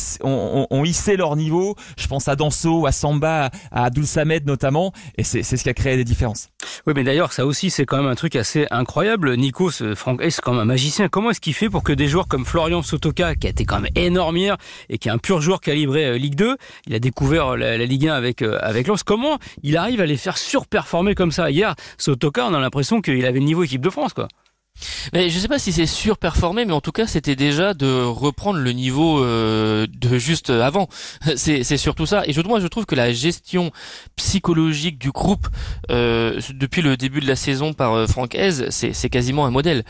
hissé 0.84 1.16
leur 1.18 1.36
niveau. 1.36 1.76
Je 1.98 2.08
pense 2.08 2.28
à 2.28 2.36
Danso, 2.36 2.86
à 2.86 2.92
Samba, 2.92 3.50
à 3.72 3.86
Abdul 3.86 4.06
Samed 4.06 4.46
notamment, 4.46 4.94
et 5.18 5.24
c'est 5.24 5.44
ce 5.44 5.56
qui 5.56 5.70
a 5.70 5.74
créé 5.74 5.98
des 5.98 6.04
différences. 6.04 6.50
Oui, 6.86 6.94
mais 6.96 7.04
d'ailleurs, 7.04 7.34
ça 7.34 7.46
aussi, 7.46 7.70
c'est 7.70 7.86
quand 7.86 7.98
même 7.98 8.08
un 8.08 8.16
truc 8.16 8.36
assez 8.36 8.68
incroyable. 8.72 9.36
Nikos, 9.36 9.96
Franck 9.96 10.22
Hayes, 10.22 10.32
c'est 10.32 10.42
quand 10.42 10.52
même 10.52 10.62
un 10.62 10.66
magicien? 10.66 11.10
Comment 11.10 11.32
est-ce 11.32 11.42
qu'il 11.42 11.54
fait 11.54 11.70
pour 11.70 11.84
que 11.84 11.94
des 11.94 12.08
joueurs 12.08 12.28
comme 12.28 12.46
Florian 12.46 12.82
Sotoka, 12.82 13.36
qui 13.36 13.48
a 13.48 13.50
été 13.50 13.66
quand 13.66 13.80
même 13.80 13.92
énorme 13.96 14.38
hier 14.38 14.58
et 14.90 14.98
qui 14.98 15.08
est 15.08 15.12
un 15.12 15.18
pur 15.18 15.42
joueur 15.42 15.62
calibré 15.62 16.06
euh, 16.06 16.18
Ligue 16.18 16.36
2, 16.36 16.58
il 16.88 16.96
a 16.96 17.00
découvert 17.00 17.58
la, 17.58 17.78
la 17.78 17.86
Ligue 17.86 18.08
1 18.08 18.14
avec 18.14 18.42
euh, 18.42 18.58
avec 18.62 18.88
Lens, 18.88 19.04
comment 19.04 19.38
il 19.64 19.78
arrive 19.78 19.91
à 20.00 20.06
les 20.06 20.18
faire 20.18 20.38
surperformer 20.38 21.16
comme 21.16 21.32
ça. 21.32 21.52
Hier, 21.52 21.76
Sotoka, 21.98 22.46
on 22.46 22.54
a 22.54 22.60
l'impression 22.60 23.02
qu'il 23.02 23.26
avait 23.26 23.40
le 23.40 23.46
niveau 23.46 23.64
équipe 23.64 23.82
de 23.82 23.90
France, 23.90 24.14
quoi. 24.14 24.28
Mais 25.14 25.30
je 25.30 25.38
sais 25.38 25.48
pas 25.48 25.60
si 25.60 25.72
c'est 25.72 25.86
surperformé, 25.86 26.66
mais 26.66 26.74
en 26.74 26.82
tout 26.82 26.92
cas 26.92 27.06
c'était 27.06 27.36
déjà 27.36 27.74
de 27.74 28.04
reprendre 28.04 28.60
le 28.60 28.72
niveau 28.72 29.24
euh, 29.24 29.86
de 29.88 30.18
juste 30.18 30.50
avant. 30.50 30.88
C'est, 31.36 31.64
surtout 31.78 32.06
ça. 32.06 32.24
Et 32.26 32.34
je, 32.34 32.42
moi 32.42 32.60
je 32.60 32.68
trouve 32.68 32.86
que 32.86 32.96
la 32.96 33.12
gestion 33.12 33.72
psychologique 34.16 34.98
du 34.98 35.12
groupe 35.12 35.48
euh, 35.90 36.40
depuis 36.54 36.82
le 36.82 36.98
début 36.98 37.20
de 37.20 37.28
la 37.28 37.36
saison 37.36 37.74
par 37.74 37.94
euh, 37.94 38.08
Franck 38.08 38.34
Hez, 38.34 38.72
c'est 38.72 39.10
quasiment 39.10 39.46
un 39.46 39.52
modèle. 39.52 39.84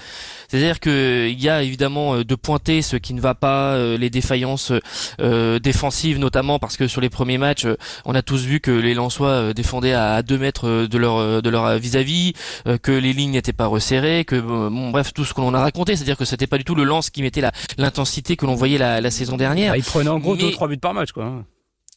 C'est-à-dire 0.52 0.82
que 0.82 1.30
il 1.30 1.42
y 1.42 1.48
a 1.48 1.64
évidemment 1.64 2.16
euh, 2.16 2.24
de 2.26 2.36
pointer 2.36 2.82
ce 2.82 2.98
qui 2.98 3.14
ne 3.14 3.22
va 3.22 3.36
pas, 3.36 3.76
euh, 3.76 3.98
les 3.98 4.10
défaillances 4.10 4.74
défensives 5.64 6.20
notamment 6.20 6.60
parce 6.60 6.76
que 6.76 6.88
sur 6.88 7.00
les 7.00 7.10
premiers 7.10 7.38
matchs, 7.38 7.68
on 8.04 8.16
a 8.16 8.22
tous 8.22 8.44
vu 8.44 8.60
que 8.60 8.72
les 8.72 8.94
Lensois 8.94 9.54
défendaient 9.54 9.94
à 9.94 10.22
2 10.24 10.38
mètres 10.38 10.88
de 10.88 10.98
leur 10.98 11.42
de 11.42 11.50
leur 11.50 11.78
vis-à-vis, 11.78 12.34
que 12.82 12.92
les 12.92 13.14
lignes 13.14 13.32
n'étaient 13.32 13.54
pas 13.54 13.68
resserrées, 13.68 14.26
que 14.26 14.36
bref, 14.92 15.14
tout 15.14 15.24
ce 15.24 15.34
qu'on 15.34 15.54
a 15.54 15.60
raconté, 15.60 15.96
c'est-à-dire 15.96 16.18
que 16.18 16.26
c'était 16.26 16.48
pas 16.48 16.58
du 16.58 16.64
tout 16.64 16.76
le 16.76 16.84
lance 16.84 17.10
qui 17.10 17.22
mettait 17.22 17.44
l'intensité 17.78 18.36
que 18.36 18.46
l'on 18.46 18.56
voyait 18.56 18.78
la, 18.78 19.12
saison 19.12 19.38
dernière. 19.38 19.72
Bah, 19.72 19.78
il 19.78 19.84
prenait 19.84 20.10
en 20.10 20.20
gros 20.20 20.36
2-3 20.36 20.68
buts 20.68 20.78
par 20.78 20.94
match, 20.94 21.12
quoi. 21.12 21.44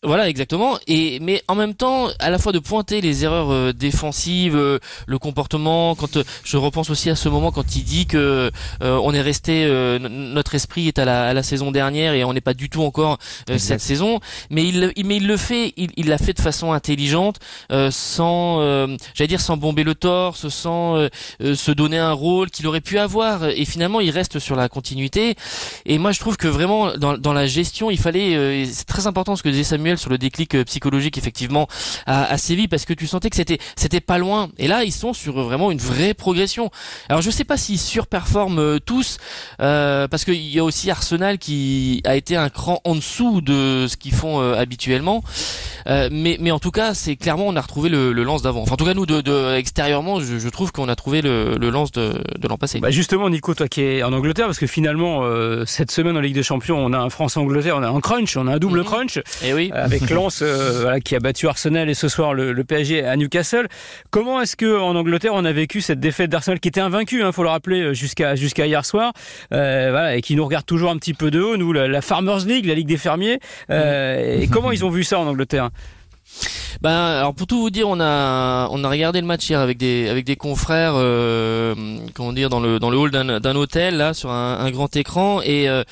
Voilà, 0.04 0.28
exactement. 0.28 0.78
Et 0.86 1.18
mais 1.20 1.42
en 1.48 1.54
même 1.54 1.74
temps, 1.74 2.08
à 2.18 2.28
la 2.28 2.38
fois 2.38 2.52
de 2.52 2.58
pointer 2.58 3.00
les 3.00 3.24
erreurs 3.24 3.50
euh, 3.50 3.72
défensives, 3.72 4.54
euh, 4.54 4.78
le 5.06 5.18
comportement. 5.18 5.94
Quand 5.94 6.18
euh, 6.18 6.24
je 6.44 6.58
repense 6.58 6.90
aussi 6.90 7.08
à 7.08 7.16
ce 7.16 7.30
moment 7.30 7.50
quand 7.52 7.74
il 7.74 7.84
dit 7.84 8.06
que 8.06 8.50
on 8.80 9.14
est 9.14 9.20
resté, 9.20 9.66
notre 10.10 10.54
esprit 10.54 10.88
est 10.88 10.98
à 10.98 11.04
la, 11.04 11.28
à 11.28 11.32
la, 11.32 11.42
saison 11.42 11.70
dernière 11.70 12.12
et 12.14 12.24
on 12.24 12.32
n'est 12.32 12.40
pas 12.40 12.54
du 12.54 12.68
tout 12.68 12.82
encore 12.82 13.18
cette 13.56 13.80
saison. 13.80 14.20
Mais 14.50 14.66
il, 14.66 14.92
mais 15.04 15.16
il 15.16 15.26
le 15.26 15.36
fait, 15.36 15.72
il 15.76 16.08
l'a 16.08 16.18
fait 16.18 16.32
de 16.32 16.40
façon 16.40 16.72
intelligente, 16.72 17.38
sans, 17.90 18.58
j'allais 19.14 19.28
dire, 19.28 19.40
sans 19.40 19.56
bomber 19.56 19.84
le 19.84 19.94
torse, 19.94 20.48
sans 20.48 21.08
se 21.40 21.70
donner 21.72 21.98
un 21.98 22.12
rôle 22.12 22.50
qu'il 22.50 22.66
aurait 22.66 22.80
pu 22.80 22.98
avoir. 22.98 23.44
Et 23.44 23.64
finalement, 23.64 24.00
il 24.00 24.10
reste 24.10 24.38
sur 24.38 24.56
la 24.56 24.68
continuité. 24.68 25.34
Et 25.86 25.98
moi, 25.98 26.12
je 26.12 26.20
trouve 26.20 26.36
que 26.36 26.48
vraiment 26.48 26.96
dans, 26.96 27.16
dans 27.16 27.32
la 27.32 27.46
gestion, 27.46 27.90
il 27.90 27.98
fallait, 27.98 28.66
c'est 28.66 28.86
très 28.86 29.06
important 29.06 29.36
ce 29.36 29.42
que 29.42 29.48
disait 29.48 29.64
Samuel 29.64 29.93
sur 29.98 30.10
le 30.10 30.18
déclic 30.18 30.54
euh, 30.54 30.64
psychologique 30.64 31.18
effectivement 31.18 31.68
à, 32.06 32.24
à 32.24 32.38
Séville 32.38 32.68
parce 32.68 32.84
que 32.84 32.92
tu 32.92 33.06
sentais 33.06 33.30
que 33.30 33.36
c'était 33.36 33.58
c'était 33.76 34.00
pas 34.00 34.18
loin 34.18 34.48
et 34.58 34.68
là 34.68 34.84
ils 34.84 34.92
sont 34.92 35.12
sur 35.12 35.42
vraiment 35.42 35.70
une 35.70 35.78
vraie 35.78 36.14
progression. 36.14 36.70
Alors 37.08 37.22
je 37.22 37.30
sais 37.30 37.44
pas 37.44 37.56
s'ils 37.56 37.78
surperforment 37.78 38.58
euh, 38.58 38.78
tous 38.78 39.18
euh, 39.60 40.08
parce 40.08 40.24
qu'il 40.24 40.46
y 40.46 40.58
a 40.58 40.64
aussi 40.64 40.90
Arsenal 40.90 41.38
qui 41.38 42.02
a 42.04 42.16
été 42.16 42.36
un 42.36 42.48
cran 42.48 42.80
en 42.84 42.94
dessous 42.94 43.40
de 43.40 43.86
ce 43.88 43.96
qu'ils 43.96 44.14
font 44.14 44.40
habituellement. 44.52 45.22
Euh, 45.86 46.08
mais, 46.10 46.36
mais 46.40 46.50
en 46.50 46.58
tout 46.58 46.70
cas, 46.70 46.94
c'est 46.94 47.16
clairement 47.16 47.46
on 47.46 47.56
a 47.56 47.60
retrouvé 47.60 47.88
le, 47.88 48.12
le 48.12 48.22
lance 48.22 48.42
d'avant. 48.42 48.62
Enfin, 48.62 48.72
en 48.72 48.76
tout 48.76 48.84
cas, 48.84 48.94
nous, 48.94 49.06
de, 49.06 49.20
de 49.20 49.54
extérieurement, 49.54 50.20
je, 50.20 50.38
je 50.38 50.48
trouve 50.48 50.72
qu'on 50.72 50.88
a 50.88 50.96
trouvé 50.96 51.20
le, 51.20 51.56
le 51.56 51.70
lance 51.70 51.92
de, 51.92 52.22
de 52.38 52.48
l'an 52.48 52.56
passé. 52.56 52.80
Bah 52.80 52.90
justement, 52.90 53.28
Nico, 53.28 53.54
toi 53.54 53.68
qui 53.68 53.82
es 53.82 54.02
en 54.02 54.12
Angleterre, 54.12 54.46
parce 54.46 54.58
que 54.58 54.66
finalement, 54.66 55.20
euh, 55.22 55.64
cette 55.66 55.90
semaine 55.90 56.16
en 56.16 56.20
Ligue 56.20 56.34
des 56.34 56.42
Champions, 56.42 56.78
on 56.78 56.92
a 56.92 56.98
un 56.98 57.10
France-Angleterre, 57.10 57.76
on 57.76 57.82
a 57.82 57.88
un 57.88 58.00
crunch, 58.00 58.36
on 58.36 58.46
a 58.46 58.54
un 58.54 58.58
double 58.58 58.80
mhm. 58.80 58.84
crunch. 58.84 59.16
Et 59.18 59.22
eh 59.48 59.54
oui. 59.54 59.70
Avec 59.84 60.10
Lens, 60.10 60.40
euh, 60.42 60.80
voilà, 60.80 61.00
qui 61.00 61.14
a 61.14 61.20
battu 61.20 61.46
Arsenal 61.46 61.88
et 61.88 61.94
ce 61.94 62.08
soir 62.08 62.34
le, 62.34 62.52
le 62.52 62.64
PSG 62.64 63.04
à 63.04 63.16
Newcastle. 63.16 63.68
Comment 64.10 64.40
est-ce 64.40 64.56
que 64.56 64.78
en 64.78 64.96
Angleterre, 64.96 65.32
on 65.34 65.44
a 65.44 65.52
vécu 65.52 65.80
cette 65.80 66.00
défaite 66.00 66.30
d'Arsenal 66.30 66.60
qui 66.60 66.68
était 66.68 66.80
invaincu, 66.80 67.22
hein, 67.22 67.32
faut 67.32 67.42
le 67.42 67.48
rappeler, 67.48 67.94
jusqu'à 67.94 68.34
jusqu'à 68.34 68.66
hier 68.66 68.84
soir, 68.84 69.12
voilà, 69.50 70.16
et 70.16 70.22
qui 70.22 70.36
nous 70.36 70.44
regarde 70.44 70.66
toujours 70.66 70.90
un 70.90 70.96
petit 70.96 71.14
peu 71.14 71.30
de 71.30 71.40
haut, 71.40 71.56
nous, 71.56 71.72
la, 71.72 71.88
la 71.88 72.00
Farmers 72.00 72.44
League, 72.46 72.66
la 72.66 72.74
Ligue 72.74 72.88
des 72.88 72.96
fermiers. 72.96 73.38
Mhm. 73.68 73.76
et 73.76 74.48
comment 74.50 74.72
ils 74.72 74.84
ont 74.84 74.90
vu 74.90 75.04
ça 75.04 75.18
en 75.18 75.26
Angleterre? 75.26 75.70
Ben 76.80 76.90
alors 76.90 77.34
pour 77.34 77.46
tout 77.46 77.60
vous 77.60 77.70
dire, 77.70 77.88
on 77.88 78.00
a 78.00 78.68
on 78.70 78.84
a 78.84 78.88
regardé 78.88 79.20
le 79.20 79.26
match 79.26 79.48
hier 79.48 79.60
avec 79.60 79.78
des 79.78 80.08
avec 80.08 80.24
des 80.24 80.36
confrères, 80.36 80.94
euh, 80.96 81.74
comment 82.14 82.32
dire 82.32 82.50
dans 82.50 82.60
le 82.60 82.78
dans 82.78 82.90
le 82.90 82.98
hall 82.98 83.10
d'un 83.10 83.56
hôtel 83.56 83.96
là 83.96 84.12
sur 84.14 84.30
un, 84.30 84.58
un 84.58 84.70
grand 84.70 84.94
écran. 84.96 85.40
Et 85.42 85.68
euh, 85.68 85.82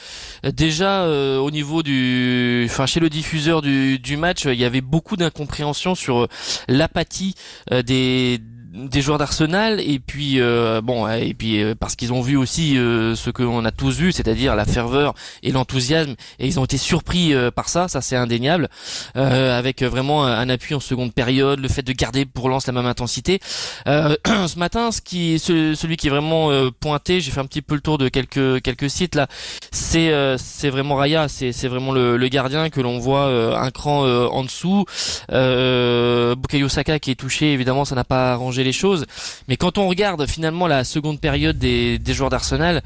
déjà 0.45 1.03
euh, 1.03 1.39
au 1.39 1.51
niveau 1.51 1.83
du, 1.83 2.67
enfin 2.69 2.87
chez 2.87 3.01
le 3.01 3.09
diffuseur 3.09 3.63
du 3.63 3.99
du 3.99 4.17
match, 4.17 4.45
il 4.45 4.61
y 4.61 4.65
avait 4.65 4.81
beaucoup 4.81 5.17
d'incompréhension 5.17 5.95
sur 5.95 6.29
l'apathie 6.69 7.35
des 7.71 8.39
des 8.73 9.03
joueurs 9.03 9.19
d'Arsenal 9.19 9.81
et 9.81 9.99
puis 9.99 10.41
euh, 10.41 10.81
bon 10.81 11.07
et 11.07 11.35
puis 11.35 11.63
euh, 11.63 11.75
parce 11.79 11.95
qu'ils 11.95 12.13
ont 12.15 12.23
vu 12.23 12.39
aussi 12.39 12.79
euh, 12.79 13.15
ce 13.15 13.29
que 13.29 13.43
l'on 13.43 13.65
a 13.67 13.71
tous 13.71 13.99
vu 13.99 14.13
c'est-à-dire 14.13 14.57
la 14.57 14.65
ferveur 14.65 15.15
et 15.43 15.53
l'enthousiasme 15.53 16.15
et 16.39 16.47
ils 16.47 16.59
ont 16.59 16.65
été 16.65 16.79
surpris 16.79 17.35
par 17.55 17.69
ça 17.69 17.89
ça 17.89 18.01
c'est 18.01 18.17
indéniable 18.17 18.69
avec 19.15 19.83
vraiment 19.83 20.25
un, 20.25 20.49
appui 20.49 20.75
en 20.75 20.81
seconde 20.81 21.13
période 21.13 21.61
le 21.61 21.69
fait 21.69 21.83
de 21.83 21.93
garder 21.93 22.25
pour 22.25 22.49
lance 22.49 22.67
la 22.67 22.73
même 22.73 22.87
intensité. 22.87 23.41
Ce 23.87 24.59
matin 24.59 24.91
ce 24.91 25.01
qui 25.01 25.39
celui 25.39 25.97
qui 25.97 26.07
est 26.07 26.11
vraiment 26.11 26.51
pointé 26.81 27.21
j'ai 27.21 27.31
fait 27.31 27.41
un 27.41 27.47
petit 27.47 27.63
peu 27.63 27.75
le 27.75 27.81
tour 27.81 27.99
de 27.99 28.09
quelques 28.09 28.63
quelques 28.63 28.91
sites 28.91 29.15
là 29.15 29.27
c'est 29.71 30.13
c'est 30.39 30.71
vraiment 30.71 30.95
Raya 30.97 31.29
c'est 31.29 31.53
c'est 31.53 31.69
vraiment 31.69 31.93
le, 31.93 32.17
le, 32.17 32.29
gardien 32.29 32.71
que 32.71 32.81
l'on 32.81 32.99
voit 32.99 33.27
un 33.59 33.71
cran 33.71 34.05
en 34.05 34.45
dessous. 34.45 34.85
Bukayo 35.29 36.69
Saka 36.69 36.99
qui 36.99 37.11
est 37.11 37.17
touché 37.17 37.53
évidemment 37.53 37.85
ça 37.85 37.95
n'a 37.95 38.05
pas 38.05 38.33
arrangé 38.33 38.62
les 38.65 38.73
choses. 38.73 39.07
Mais 39.49 39.57
quand 39.57 39.79
on 39.79 39.89
regarde 39.89 40.27
finalement 40.27 40.67
la 40.67 40.85
seconde 40.85 41.21
période 41.21 41.59
des, 41.59 41.99
des 41.99 42.15
joueurs 42.15 42.31
d'Arsenal, 42.31 42.83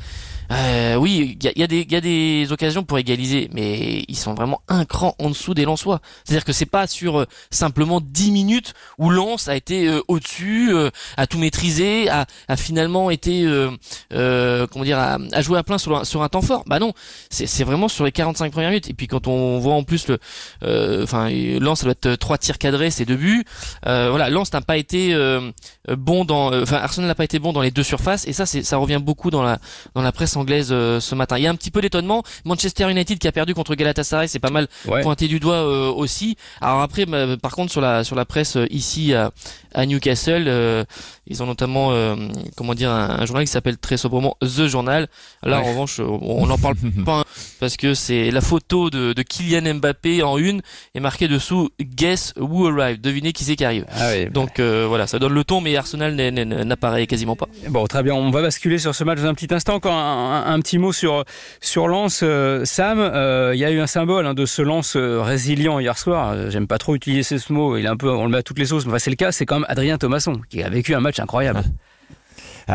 euh, 0.53 0.97
oui, 0.97 1.37
il 1.41 1.45
y 1.45 1.49
a, 1.49 1.53
y 1.57 1.95
a, 1.95 2.01
des 2.01 2.53
occasions 2.53 2.85
pour 2.85 2.99
égaliser, 2.99 3.49
mais 3.53 4.05
ils 4.09 4.17
sont 4.17 4.35
vraiment 4.35 4.63
un 4.69 4.85
cran 4.85 5.15
en 5.19 5.31
dessous 5.31 5.55
des 5.55 5.65
Lensois. 5.65 6.01
C'est-à-dire 6.25 6.45
que 6.45 6.53
c'est 6.53 6.67
pas 6.67 6.87
sur 6.87 7.21
euh, 7.21 7.27
simplement 7.51 8.01
10 8.01 8.31
minutes 8.31 8.75
où 8.99 9.11
Lens 9.11 9.49
a 9.49 9.57
été 9.57 9.87
euh, 9.87 10.01
au-dessus, 10.09 10.75
a 11.17 11.27
tout 11.27 11.39
maîtrisé, 11.39 12.09
a, 12.09 12.27
a 12.49 12.57
finalement 12.57 13.11
été, 13.11 13.45
comment 14.11 14.85
dire, 14.85 14.99
a, 14.99 15.19
a, 15.33 15.43
joué 15.43 15.59
à 15.59 15.63
plein 15.63 15.79
sur, 15.79 16.07
sur 16.07 16.23
un 16.23 16.29
temps 16.29 16.43
fort. 16.43 16.65
Bah 16.67 16.79
non, 16.79 16.93
c'est 17.31 17.65
vraiment 17.65 17.89
sur 17.89 18.05
les 18.05 18.13
45 18.13 18.53
premières 18.53 18.71
minutes. 18.71 18.91
Et 18.91 18.95
puis 18.95 19.07
quand 19.07 19.27
on 19.27 19.59
voit 19.59 19.75
en 19.75 19.83
plus 19.83 20.09
le, 20.09 20.19
enfin, 21.03 21.29
Lens 21.31 21.83
doit 21.83 21.93
être 21.93 22.15
trois 22.17 22.39
tirs 22.39 22.59
cadrés, 22.59 22.91
c'est 22.91 23.05
deux 23.05 23.17
buts. 23.17 23.45
voilà, 23.85 24.31
Lens 24.31 24.53
n'a 24.53 24.61
pas 24.61 24.77
été 24.77 25.15
bon 25.89 26.25
dans, 26.25 26.55
enfin 26.63 26.77
Arsenal 26.77 27.09
n'a 27.09 27.15
pas 27.15 27.25
été 27.25 27.39
bon 27.39 27.53
dans 27.53 27.63
les 27.63 27.71
deux 27.71 27.83
surfaces. 27.83 28.27
Et 28.27 28.33
ça, 28.33 28.47
ça 28.47 28.77
revient 28.77 29.01
beaucoup 29.03 29.31
dans 29.31 29.43
la 29.43 29.59
dans 29.95 30.03
la 30.03 30.13
presse 30.13 30.36
presse 30.45 30.67
anglaise 30.67 30.69
ce 30.69 31.15
matin. 31.15 31.39
Il 31.39 31.45
y 31.45 31.47
a 31.47 31.51
un 31.51 31.55
petit 31.55 31.71
peu 31.71 31.81
d'étonnement. 31.81 32.23
Manchester 32.45 32.91
United 32.91 33.19
qui 33.19 33.29
a 33.29 33.33
perdu 33.33 33.55
contre 33.55 33.75
Galatasaray, 33.75 34.29
c'est 34.29 34.39
pas 34.39 34.51
mal 34.51 34.69
pointé 35.03 35.29
du 35.29 35.41
doigt 35.41 35.63
aussi. 35.91 36.37
Alors 36.61 36.81
après, 36.81 37.07
bah, 37.07 37.37
par 37.41 37.53
contre 37.53 37.73
sur 37.73 37.81
la 37.81 38.05
sur 38.05 38.17
la 38.17 38.25
presse 38.25 38.59
ici 38.71 39.15
à, 39.15 39.31
à 39.75 39.87
Newcastle, 39.87 40.87
ils 41.27 41.43
ont 41.43 41.47
notamment 41.47 41.93
comment 42.57 42.75
dire 42.75 42.91
un, 42.91 43.25
journal 43.27 43.45
qui 43.45 43.51
s'appelle 43.51 43.79
très 43.79 43.97
sobrement 43.97 44.37
The 44.41 44.67
Journal. 44.67 45.09
Là 45.43 45.61
en 45.61 45.65
revanche, 45.65 46.01
on 46.01 46.47
n'en 46.47 46.59
parle 46.59 46.77
pas 47.05 47.25
parce 47.61 47.77
que 47.77 47.95
c'est 47.95 48.31
la 48.31 48.41
photo 48.41 48.91
de, 48.91 49.13
de 49.13 49.23
Kylian 49.23 49.75
Mbappé 49.75 50.23
en 50.23 50.39
une 50.39 50.63
et 50.95 51.01
marqué 51.01 51.29
dessous 51.29 51.71
Guess 51.81 52.35
who 52.39 52.67
arrived. 52.67 53.01
Devinez 53.01 53.33
qui 53.33 53.45
c'est 53.45 53.57
qui 53.57 53.65
arrive. 53.65 53.87
Ah 53.91 54.25
Donc 54.27 54.61
voilà, 54.61 55.07
ça 55.07 55.19
donne 55.19 55.33
le 55.33 55.45
ton, 55.45 55.61
mais 55.61 55.77
Arsenal 55.77 56.15
n'apparaît 56.15 57.07
quasiment 57.07 57.37
pas. 57.37 57.49
Bon, 57.69 57.87
très 57.87 58.03
bien. 58.03 58.15
On 58.15 58.31
va 58.31 58.43
basculer 58.43 58.79
sur 58.79 58.95
ce 58.95 59.05
match 59.05 59.19
dans 59.21 59.27
un 59.27 59.35
petit 59.35 59.53
instant. 59.53 59.75
Encore 59.75 59.95
un, 59.95 60.26
petit 60.61 60.79
mot 60.79 60.93
sur 60.93 61.25
sur 61.61 61.89
Lens. 61.89 62.21
Euh, 62.23 62.65
Sam, 62.65 62.99
euh, 62.99 63.53
il 63.55 63.61
y 63.61 63.65
a 63.65 63.71
eu 63.71 63.81
un 63.81 63.87
symbole 63.87 64.27
hein, 64.27 64.35
de 64.35 64.47
ce 64.47 64.63
Lens 64.63 64.97
euh, 64.97 65.23
résilient 65.23 65.79
hier 65.79 65.97
soir. 65.99 66.51
J'aime 66.51 66.67
pas 66.67 66.79
trop 66.79 66.95
utiliser 66.95 67.39
ce 67.39 67.53
mot. 67.53 67.77
Il 67.77 67.85
est 67.85 67.89
un 67.89 67.97
peu, 67.97 68.11
on 68.11 68.25
le 68.25 68.31
met 68.31 68.39
à 68.39 68.43
toutes 68.43 68.59
les 68.59 68.67
sauces. 68.67 68.87
Mais 68.87 68.99
c'est 68.99 69.11
le 69.11 69.17
cas. 69.17 69.33
C'est 69.33 69.47
quand 69.47 69.57
même 69.57 69.67
Adrien 69.69 69.99
Thomasson 69.99 70.41
qui 70.49 70.63
a 70.63 70.69
vécu 70.69 70.95
un 70.95 71.01
match 71.01 71.21
incroyable. 71.21 71.61
Ah, 71.65 71.69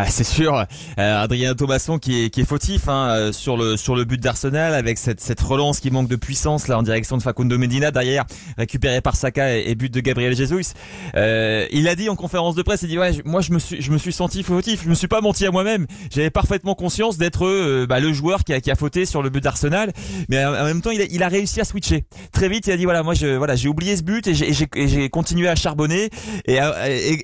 c'est 0.08 0.24
sûr, 0.24 0.56
euh, 0.56 1.24
Adrien 1.24 1.54
Thomasson 1.54 2.00
qui 2.00 2.24
est, 2.24 2.30
qui 2.30 2.42
est 2.42 2.46
fautif 2.46 2.88
hein, 2.88 3.10
euh, 3.10 3.32
sur 3.34 3.58
le 3.58 3.76
sur 3.76 3.94
le 3.94 4.06
but 4.06 4.22
d'Arsenal 4.22 4.74
avec 4.74 4.98
cette, 4.98 5.20
cette 5.20 5.42
relance 5.42 5.82
qui 5.82 5.92
manque 5.92 6.08
de 6.08 6.16
puissance 6.16 6.70
là 6.70 6.78
en 6.78 6.84
direction 6.84 7.18
de 7.18 7.22
Facundo 7.22 7.58
Medina. 7.58 7.92
Derrière 7.92 8.26
récupéré 8.58 9.02
par 9.02 9.18
Saka 9.18 9.58
et, 9.58 9.76
but 9.76 9.94
de 9.94 10.00
Gabriel 10.00 10.34
Jesus. 10.34 10.74
Euh, 11.16 11.68
il 11.72 11.90
a 11.90 11.96
dit 11.96 12.08
en 12.08 12.16
conférence 12.16 12.56
de 12.56 12.62
presse, 12.62 12.84
il 12.84 12.88
dit 12.88 12.98
ouais 12.98 13.12
moi 13.26 13.42
je 13.42 13.52
me 13.52 13.60
suis 13.60 13.82
je 13.82 13.92
me 13.92 13.98
suis 13.98 14.14
senti 14.14 14.44
fautif, 14.44 14.84
je 14.84 14.90
me 14.90 14.94
suis 14.94 15.10
pas 15.10 15.20
menti 15.20 15.46
à 15.46 15.52
moi-même, 15.52 15.88
j'avais 16.10 16.30
parfaitement 16.30 16.74
conscience 16.74 17.18
d'être 17.18 17.46
euh, 17.46 17.86
bah, 17.86 18.00
le 18.00 18.14
joueur 18.14 18.46
qui 18.46 18.54
a, 18.54 18.62
qui 18.62 18.72
a 18.72 18.76
fauté 18.76 19.06
sur 19.06 19.22
le 19.22 19.30
but 19.30 19.44
d'Arsenal, 19.44 19.92
mais 20.30 20.46
en 20.46 20.64
même 20.64 20.82
temps 20.82 20.92
il 20.92 21.02
a, 21.02 21.06
il 21.06 21.22
a 21.22 21.28
réussi 21.28 21.60
à 21.60 21.66
switcher. 21.66 22.06
Très 22.32 22.48
vite. 22.48 22.68
Il 22.68 22.72
a 22.72 22.78
dit 22.78 22.86
voilà 22.86 23.04
moi 23.04 23.14
je 23.14 23.28
voilà 23.36 23.58
j'ai 23.58 23.68
oublié 23.68 23.98
ce 23.98 24.04
but 24.04 24.26
et 24.28 24.36
j'ai 24.36 25.10
continué 25.10 25.50
à 25.50 25.56
charbonner. 25.56 26.10
Et, 26.46 26.60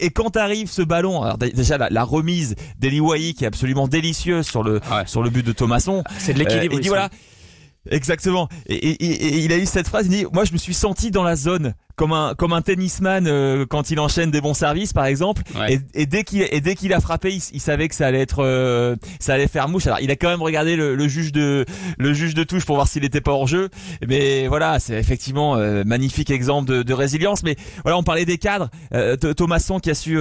et, 0.02 0.10
quand 0.10 0.36
arrive 0.36 0.70
ce 0.70 0.82
ballon, 0.82 1.22
alors 1.22 1.38
déjà 1.38 1.78
la 1.78 2.04
remise 2.04 2.57
d'Eli 2.80 3.34
qui 3.34 3.44
est 3.44 3.48
absolument 3.48 3.88
délicieux 3.88 4.44
sur 4.44 4.64
le 4.64 4.82
sur 5.06 5.24
le 5.24 5.30
but 5.30 5.46
de 5.46 5.52
Thomasson. 5.52 6.04
C'est 6.18 6.34
de 6.34 6.40
l'équilibre. 6.40 6.76
Euh, 6.76 6.80
il 6.80 6.82
dit 6.82 6.90
voilà. 6.90 7.10
Exactement. 7.92 8.50
Et, 8.68 8.76
et, 8.76 9.06
et, 9.06 9.38
il 9.40 9.52
a 9.52 9.58
eu 9.58 9.66
cette 9.66 9.88
phrase, 9.88 10.08
il 10.08 10.12
dit, 10.12 10.26
moi 10.32 10.46
je 10.46 10.54
me 10.54 10.58
suis 10.58 10.74
senti 10.74 11.12
dans 11.12 11.24
la 11.24 11.36
zone 11.36 11.74
comme 11.98 12.14
un 12.14 12.36
comme 12.36 12.54
un 12.54 12.62
tennisman 12.62 13.26
euh, 13.28 13.66
quand 13.68 13.90
il 13.90 14.00
enchaîne 14.00 14.30
des 14.30 14.40
bons 14.40 14.54
services 14.54 14.94
par 14.94 15.06
exemple. 15.06 15.42
Et, 15.68 15.80
et, 15.96 16.06
dès 16.06 16.24
qu'il 16.24 16.44
et 16.44 16.62
dès 16.62 16.76
qu'il 16.76 16.94
a 16.94 17.02
frappé 17.02 17.40
il, 17.52 17.60
savait 17.60 17.88
que 17.88 17.96
ça 17.96 18.06
allait 18.06 18.22
être 18.22 18.44
euh, 18.44 18.96
ça 19.20 19.34
allait 19.34 19.48
faire 19.48 19.68
mouche. 19.68 19.88
Alors 19.88 20.00
il 20.00 20.12
a 20.12 20.16
quand 20.16 20.30
même 20.30 20.44
regardé 20.44 20.76
le, 20.76 20.96
le 20.96 21.08
juge 21.08 21.32
de 21.32 21.66
le 21.98 22.14
juge 22.14 22.36
de 22.36 22.44
touche 22.44 22.66
pour 22.66 22.76
voir 22.76 22.88
s'il 22.88 23.04
était 23.04 23.20
pas 23.20 23.32
hors 23.32 23.48
jeu. 23.48 23.70
Mais 24.08 24.48
voilà 24.48 24.80
c'est 24.80 24.94
effectivement 24.94 25.56
euh, 25.56 25.84
magnifique 25.86 26.30
exemple 26.30 26.70
de, 26.70 26.84
de, 26.84 26.94
résilience. 26.94 27.42
Mais 27.42 27.56
voilà 27.84 27.98
on 27.98 28.04
parlait 28.04 28.26
des 28.26 28.38
cadres. 28.38 28.70
Thomasson 29.36 29.80
qui 29.80 29.90
a 29.90 29.96
su 29.96 30.20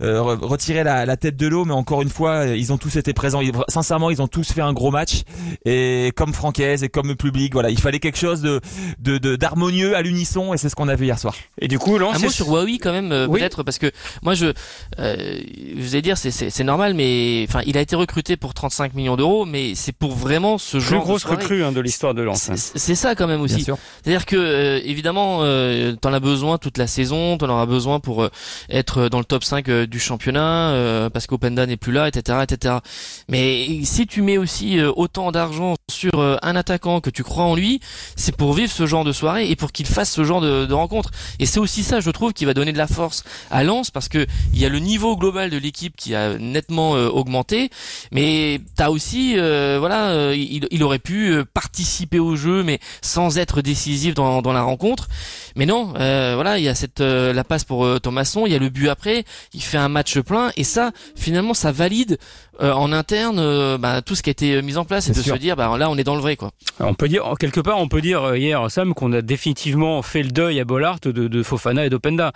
retirer 0.00 0.82
la, 0.82 1.04
la, 1.04 1.16
tête 1.18 1.36
de 1.36 1.46
l'eau. 1.46 1.66
Mais 1.66 1.74
encore 1.74 2.00
une 2.00 2.08
fois 2.08 2.46
ils 2.46 2.72
ont 2.72 2.78
tous 2.78 2.96
été 2.96 3.12
présents. 3.12 3.42
Sincèrement 3.68 4.08
ils 4.08 4.22
ont 4.22 4.28
tous 4.28 4.50
fait 4.50 4.62
un 4.62 4.72
gros 4.72 4.90
match. 4.90 5.24
Et 5.66 6.10
comme 6.16 6.32
Francaise 6.32 6.82
et 6.82 6.88
comme 6.92 7.16
public 7.16 7.52
voilà 7.52 7.70
il 7.70 7.80
fallait 7.80 7.98
quelque 7.98 8.18
chose 8.18 8.42
de 8.42 8.60
d'harmonieux 9.36 9.90
de, 9.90 9.94
à 9.94 10.02
l'unisson 10.02 10.54
et 10.54 10.58
c'est 10.58 10.68
ce 10.68 10.76
qu'on 10.76 10.88
a 10.88 10.94
vu 10.94 11.06
hier 11.06 11.18
soir. 11.18 11.34
Et 11.60 11.68
du 11.68 11.78
coup, 11.78 11.96
un 11.96 12.18
mot 12.18 12.30
sur 12.30 12.48
Huawei 12.48 12.78
quand 12.78 12.92
même 12.92 13.12
euh, 13.12 13.28
peut-être 13.28 13.62
parce 13.62 13.78
que 13.78 13.90
moi 14.22 14.34
je 14.34 14.52
euh, 14.98 15.40
je 15.76 15.82
vais 15.82 16.02
dire 16.02 16.16
c'est 16.16 16.30
c'est 16.30 16.64
normal 16.64 16.94
mais 16.94 17.44
enfin 17.48 17.60
il 17.66 17.76
a 17.76 17.80
été 17.80 17.96
recruté 17.96 18.36
pour 18.36 18.54
35 18.54 18.94
millions 18.94 19.16
d'euros 19.16 19.44
mais 19.44 19.74
c'est 19.74 19.92
pour 19.92 20.12
vraiment 20.12 20.58
ce 20.58 20.78
Plus 20.78 20.86
genre 20.86 21.02
grosse 21.02 21.24
recrue 21.24 21.64
hein, 21.64 21.72
de 21.72 21.80
l'histoire 21.80 22.14
de 22.14 22.22
Lens. 22.22 22.50
C'est 22.56 22.94
ça 22.94 23.14
quand 23.14 23.26
même 23.26 23.40
aussi. 23.40 23.64
C'est-à-dire 23.64 24.26
que 24.26 24.36
euh, 24.36 24.80
évidemment 24.84 25.40
euh, 25.42 25.94
t'en 26.00 26.12
as 26.12 26.20
besoin 26.20 26.58
toute 26.58 26.78
la 26.78 26.86
saison, 26.86 27.38
t'en 27.38 27.48
auras 27.48 27.66
besoin 27.66 28.00
pour 28.00 28.22
euh, 28.22 28.30
être 28.70 29.08
dans 29.08 29.18
le 29.18 29.24
top 29.24 29.44
5 29.44 29.68
du 29.70 30.00
championnat 30.00 31.08
parce 31.12 31.26
qu'Openda 31.26 31.66
n'est 31.66 31.76
plus 31.76 31.92
là, 31.92 32.08
etc., 32.08 32.38
etc. 32.42 32.76
Mais 33.28 33.84
si 33.84 34.06
tu 34.06 34.22
mets 34.22 34.38
aussi 34.38 34.80
autant 34.80 35.32
d'argent 35.32 35.74
sur 35.90 36.38
un 36.42 36.56
que 36.82 37.10
tu 37.10 37.22
crois 37.22 37.44
en 37.44 37.54
lui, 37.54 37.80
c'est 38.16 38.36
pour 38.36 38.52
vivre 38.52 38.72
ce 38.72 38.86
genre 38.86 39.04
de 39.04 39.12
soirée 39.12 39.50
et 39.50 39.56
pour 39.56 39.72
qu'il 39.72 39.86
fasse 39.86 40.10
ce 40.10 40.24
genre 40.24 40.40
de, 40.40 40.72
rencontre 40.72 41.10
et 41.38 41.46
c'est 41.46 41.60
aussi 41.60 41.82
ça, 41.82 42.00
je 42.00 42.10
trouve, 42.10 42.32
qui 42.32 42.44
va 42.44 42.54
donner 42.54 42.72
de 42.72 42.78
la 42.78 42.86
force 42.86 43.24
à 43.50 43.62
Lens 43.62 43.90
parce 43.90 44.08
que 44.08 44.26
il 44.52 44.60
y 44.60 44.64
a 44.64 44.68
le 44.68 44.78
niveau 44.78 45.16
global 45.16 45.50
de 45.50 45.58
l'équipe 45.58 45.94
qui 45.96 46.14
a 46.14 46.38
nettement 46.38 46.96
euh, 46.96 47.08
augmenté, 47.08 47.70
mais 48.10 48.60
t'as 48.76 48.88
aussi, 48.88 49.34
euh, 49.36 49.76
voilà, 49.78 50.10
euh, 50.10 50.36
il, 50.36 50.82
aurait 50.82 50.98
pu 50.98 51.34
participer 51.54 52.18
au 52.18 52.34
jeu, 52.34 52.62
mais 52.62 52.80
sans 53.02 53.38
être 53.38 53.62
décisif 53.62 54.14
dans, 54.14 54.42
dans 54.42 54.52
la 54.52 54.62
rencontre. 54.62 55.08
Mais 55.54 55.66
non, 55.66 55.92
voilà, 55.92 56.58
il 56.58 56.64
y 56.64 56.68
a 56.68 56.74
cette 56.74 57.00
la 57.00 57.44
passe 57.44 57.64
pour 57.64 58.00
Thomasson, 58.00 58.46
il 58.46 58.52
y 58.52 58.56
a 58.56 58.58
le 58.58 58.68
but 58.68 58.88
après, 58.88 59.24
il 59.54 59.62
fait 59.62 59.78
un 59.78 59.88
match 59.88 60.18
plein 60.18 60.50
et 60.56 60.64
ça, 60.64 60.92
finalement, 61.14 61.54
ça 61.54 61.72
valide 61.72 62.18
en 62.62 62.92
interne 62.92 63.76
bah, 63.78 64.02
tout 64.02 64.14
ce 64.14 64.22
qui 64.22 64.30
a 64.30 64.32
été 64.32 64.62
mis 64.62 64.76
en 64.76 64.84
place 64.84 65.08
et 65.08 65.12
de 65.12 65.20
se 65.20 65.34
dire, 65.34 65.56
bah 65.56 65.76
là, 65.78 65.90
on 65.90 65.96
est 65.96 66.04
dans 66.04 66.14
le 66.14 66.20
vrai, 66.20 66.36
quoi. 66.36 66.52
on 66.80 66.94
peut 66.94 67.08
dire 67.08 67.34
quelque 67.38 67.60
part, 67.60 67.78
on 67.78 67.88
peut 67.88 68.00
dire 68.00 68.36
hier 68.36 68.70
Sam 68.70 68.94
qu'on 68.94 69.12
a 69.12 69.22
définitivement 69.22 70.02
fait 70.02 70.22
le 70.22 70.30
deuil 70.30 70.60
à 70.60 70.64
de, 70.64 71.10
de 71.10 71.42
Fofana 71.42 71.84
et 71.84 71.90
d'Openda 71.90 72.32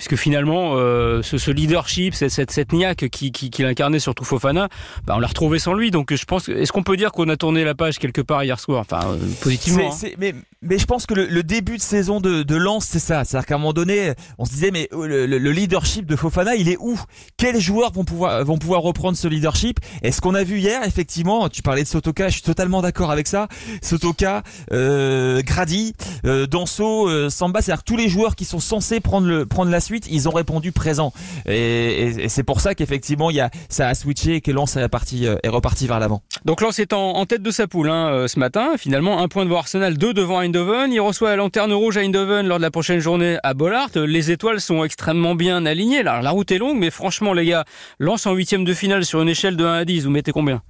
puisque 0.00 0.16
finalement 0.16 0.76
euh, 0.76 1.20
ce, 1.20 1.36
ce, 1.36 1.50
leadership, 1.50 2.14
cette, 2.14 2.30
cette, 2.30 2.50
cette 2.50 2.72
niaque 2.72 3.10
qui, 3.10 3.32
qui, 3.32 3.50
qui 3.50 3.62
l'incarnait 3.62 3.98
surtout 3.98 4.24
Fofana, 4.24 4.70
bah, 5.04 5.12
on 5.14 5.20
l'a 5.20 5.26
retrouvé 5.26 5.58
sans 5.58 5.74
lui. 5.74 5.90
Donc 5.90 6.14
je 6.14 6.24
pense, 6.24 6.48
est-ce 6.48 6.72
qu'on 6.72 6.82
peut 6.82 6.96
dire 6.96 7.12
qu'on 7.12 7.28
a 7.28 7.36
tourné 7.36 7.64
la 7.64 7.74
page 7.74 7.98
quelque 7.98 8.22
part 8.22 8.42
hier 8.42 8.58
soir, 8.58 8.80
enfin 8.80 9.00
euh, 9.06 9.18
positivement. 9.42 9.92
Hein. 9.92 10.08
mais, 10.16 10.34
mais 10.62 10.78
je 10.78 10.86
pense 10.86 11.04
que 11.04 11.12
le, 11.12 11.26
le, 11.26 11.42
début 11.42 11.76
de 11.76 11.82
saison 11.82 12.18
de, 12.18 12.42
de 12.42 12.56
Lens, 12.56 12.86
c'est 12.86 12.98
ça. 12.98 13.26
C'est-à-dire 13.26 13.44
qu'à 13.44 13.56
un 13.56 13.58
moment 13.58 13.74
donné, 13.74 14.14
on 14.38 14.46
se 14.46 14.52
disait 14.52 14.70
mais 14.70 14.88
euh, 14.94 15.06
le, 15.06 15.26
le, 15.26 15.52
leadership 15.52 16.06
de 16.06 16.16
Fofana, 16.16 16.54
il 16.54 16.70
est 16.70 16.78
où? 16.80 16.98
Quels 17.36 17.60
joueurs 17.60 17.92
vont 17.92 18.04
pouvoir 18.04 18.42
vont 18.42 18.56
pouvoir 18.56 18.80
reprendre 18.80 19.18
ce 19.18 19.28
leadership? 19.28 19.80
Et 20.02 20.12
ce 20.12 20.22
qu'on 20.22 20.34
a 20.34 20.44
vu 20.44 20.60
hier, 20.60 20.82
effectivement, 20.82 21.50
tu 21.50 21.60
parlais 21.60 21.82
de 21.82 21.88
Sotoka, 21.88 22.28
je 22.28 22.34
suis 22.36 22.42
totalement 22.42 22.80
d'accord 22.80 23.10
avec 23.10 23.26
ça. 23.26 23.48
Sotoka, 23.82 24.44
euh, 24.72 25.42
Grady, 25.42 25.92
euh, 26.24 26.46
Danso, 26.46 27.28
Samba, 27.28 27.60
c'est-à-dire 27.60 27.84
tous 27.84 27.98
les 27.98 28.08
joueurs 28.08 28.34
qui 28.34 28.46
sont 28.46 28.60
censés 28.60 29.00
prendre 29.00 29.26
le 29.26 29.44
prendre 29.44 29.70
la 29.70 29.80
ils 30.10 30.28
ont 30.28 30.32
répondu 30.32 30.72
présent. 30.72 31.12
Et, 31.46 32.28
c'est 32.28 32.42
pour 32.42 32.60
ça 32.60 32.74
qu'effectivement, 32.74 33.30
ça 33.68 33.88
a 33.88 33.94
switché 33.94 34.36
et 34.36 34.40
que 34.40 34.50
Lens 34.50 34.76
est 34.76 34.82
reparti, 34.82 35.26
euh, 35.26 35.36
est 35.42 35.48
reparti 35.48 35.86
vers 35.86 36.00
l'avant. 36.00 36.22
Donc 36.44 36.60
Lens 36.60 36.78
est 36.78 36.92
en, 36.92 37.24
tête 37.26 37.42
de 37.42 37.50
sa 37.50 37.66
poule 37.66 37.90
hein, 37.90 38.08
euh, 38.10 38.28
ce 38.28 38.38
matin. 38.38 38.72
Finalement, 38.76 39.20
un 39.22 39.28
point 39.28 39.44
devant 39.44 39.58
Arsenal, 39.58 39.96
deux 39.98 40.12
devant 40.12 40.40
Eindhoven. 40.40 40.92
Il 40.92 41.00
reçoit 41.00 41.30
la 41.30 41.36
lanterne 41.36 41.72
rouge 41.72 41.96
à 41.96 42.00
Eindhoven 42.00 42.46
lors 42.46 42.58
de 42.58 42.62
la 42.62 42.70
prochaine 42.70 43.00
journée 43.00 43.38
à 43.42 43.54
Bollard. 43.54 43.90
Les 43.94 44.30
étoiles 44.30 44.60
sont 44.60 44.84
extrêmement 44.84 45.34
bien 45.34 45.66
alignées. 45.66 46.02
la 46.02 46.30
route 46.30 46.50
est 46.50 46.58
longue, 46.58 46.78
mais 46.78 46.90
franchement, 46.90 47.32
les 47.32 47.46
gars, 47.46 47.64
Lens 47.98 48.26
en 48.26 48.32
huitième 48.32 48.64
de 48.64 48.74
finale 48.74 49.04
sur 49.04 49.22
une 49.22 49.28
échelle 49.28 49.56
de 49.56 49.64
1 49.64 49.72
à 49.72 49.84
10, 49.84 50.04
vous 50.04 50.10
mettez 50.10 50.32
combien? 50.32 50.62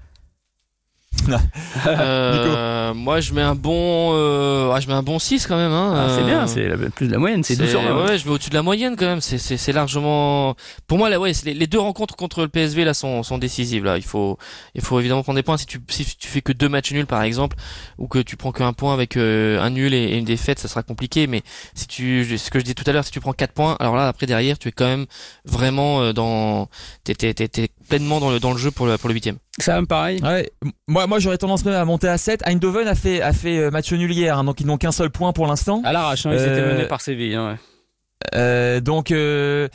Euh, 1.87 2.95
moi 2.95 3.21
je 3.21 3.35
mets 3.35 3.43
un 3.43 3.55
bon 3.55 4.13
euh, 4.15 4.73
ah, 4.73 4.81
je 4.81 4.89
mets 4.89 4.95
un 4.95 5.03
bon 5.03 5.19
6 5.19 5.47
quand 5.47 5.57
même 5.57 5.73
hein. 5.73 5.93
Ah, 5.95 6.17
c'est 6.17 6.25
bien, 6.25 6.47
c'est 6.47 6.91
plus 6.91 7.09
de 7.09 7.13
la 7.13 7.19
moyenne, 7.19 7.43
c'est 7.45 7.57
12 7.57 7.69
sur 7.69 7.81
Ouais, 7.81 8.19
je 8.19 8.27
mets 8.27 8.33
au-dessus 8.33 8.51
de 8.51 8.55
la 8.55 8.63
moyenne 8.63 8.97
quand 8.97 9.07
même, 9.07 9.21
c'est 9.21 9.39
c'est 9.39 9.73
largement 9.73 10.55
pour 10.87 10.99
moi 10.99 11.11
là 11.11 11.21
ouais, 11.21 11.33
les, 11.45 11.55
les, 11.55 11.67
deux 11.67 11.79
rencontres 11.79 12.17
contre 12.17 12.43
le 12.43 12.49
PSV 12.49 12.85
là 12.85 12.95
sont 12.95 13.23
sont 13.23 13.39
décisives 13.39 13.85
là, 13.85 13.97
il 13.97 14.03
faut 14.03 14.39
il 14.75 14.81
faut 14.81 14.99
évidemment 14.99 15.23
prendre 15.23 15.37
des 15.37 15.43
points 15.43 15.57
si 15.57 15.67
tu 15.67 15.81
si 15.89 16.05
tu 16.17 16.29
fais 16.29 16.41
que 16.41 16.53
deux 16.53 16.69
matchs 16.69 16.93
nuls 16.93 17.07
par 17.07 17.23
exemple 17.23 17.57
ou 17.99 18.09
que 18.09 18.19
tu 18.19 18.37
prends 18.37 18.53
qu'un 18.53 18.73
point 18.73 18.95
avec 18.95 19.17
euh, 19.17 19.61
un 19.61 19.71
nul 19.71 19.95
et, 19.95 20.17
une 20.17 20.25
défaite, 20.25 20.59
ça 20.59 20.69
sera 20.69 20.83
compliqué 20.83 21.27
mais 21.27 21.43
si 21.75 21.87
tu 21.87 22.39
ce 22.39 22.51
que 22.51 22.59
je 22.59 22.65
dis 22.65 22.75
tout 22.75 22.85
à 22.87 22.93
l'heure, 22.93 23.05
si 23.05 23.11
tu 23.11 23.21
prends 23.21 23.33
quatre 23.33 23.53
points, 23.53 23.77
alors 23.81 23.97
là 23.97 24.09
après 24.09 24.27
derrière, 24.27 24.59
tu 24.59 24.69
es 24.69 24.73
quand 24.73 24.87
même 24.87 25.07
vraiment 25.45 26.01
euh, 26.01 26.13
dans 26.13 26.69
t'es 27.05 27.15
t'es 27.15 27.69
pleinement 27.89 28.21
dans 28.21 28.31
le 28.31 28.41
dans 28.41 28.53
le 28.53 28.59
jeu 28.59 28.71
pour 28.71 28.87
le 28.87 28.97
pour 28.99 29.09
le 29.09 29.15
huitième. 29.15 29.37
Ça 29.59 29.81
me 29.81 29.87
pareil. 29.87 30.21
Ouais. 30.23 30.51
Moi, 30.87 31.07
moi 31.07 31.19
j'aurais 31.19 31.39
tendance 31.39 31.65
même 31.65 31.75
à 31.75 31.85
monter 31.85 32.09
à 32.09 32.19
7. 32.19 32.43
Eindhoven 32.47 32.87
a 32.87 32.95
fait, 32.95 33.21
a 33.21 33.33
fait 33.33 33.59
euh, 33.59 33.71
match 33.71 33.93
nul 33.93 34.13
hier, 34.13 34.39
hein, 34.39 34.45
donc 34.45 34.61
ils 34.61 34.67
n'ont 34.67 34.79
qu'un 34.79 34.93
seul 34.93 35.11
point 35.11 35.33
pour 35.33 35.47
l'instant. 35.47 35.83
À 35.85 35.93
l'arrache, 35.93 36.25
hein, 36.27 36.31
ils 36.33 36.41
étaient 36.41 36.67
menés 36.67 36.87
par 36.87 37.01
Séville. 37.01 37.35
Hein, 37.35 37.53
ouais. 37.53 37.57
Euh, 38.35 38.81
donc, 38.81 39.11
euh, 39.11 39.69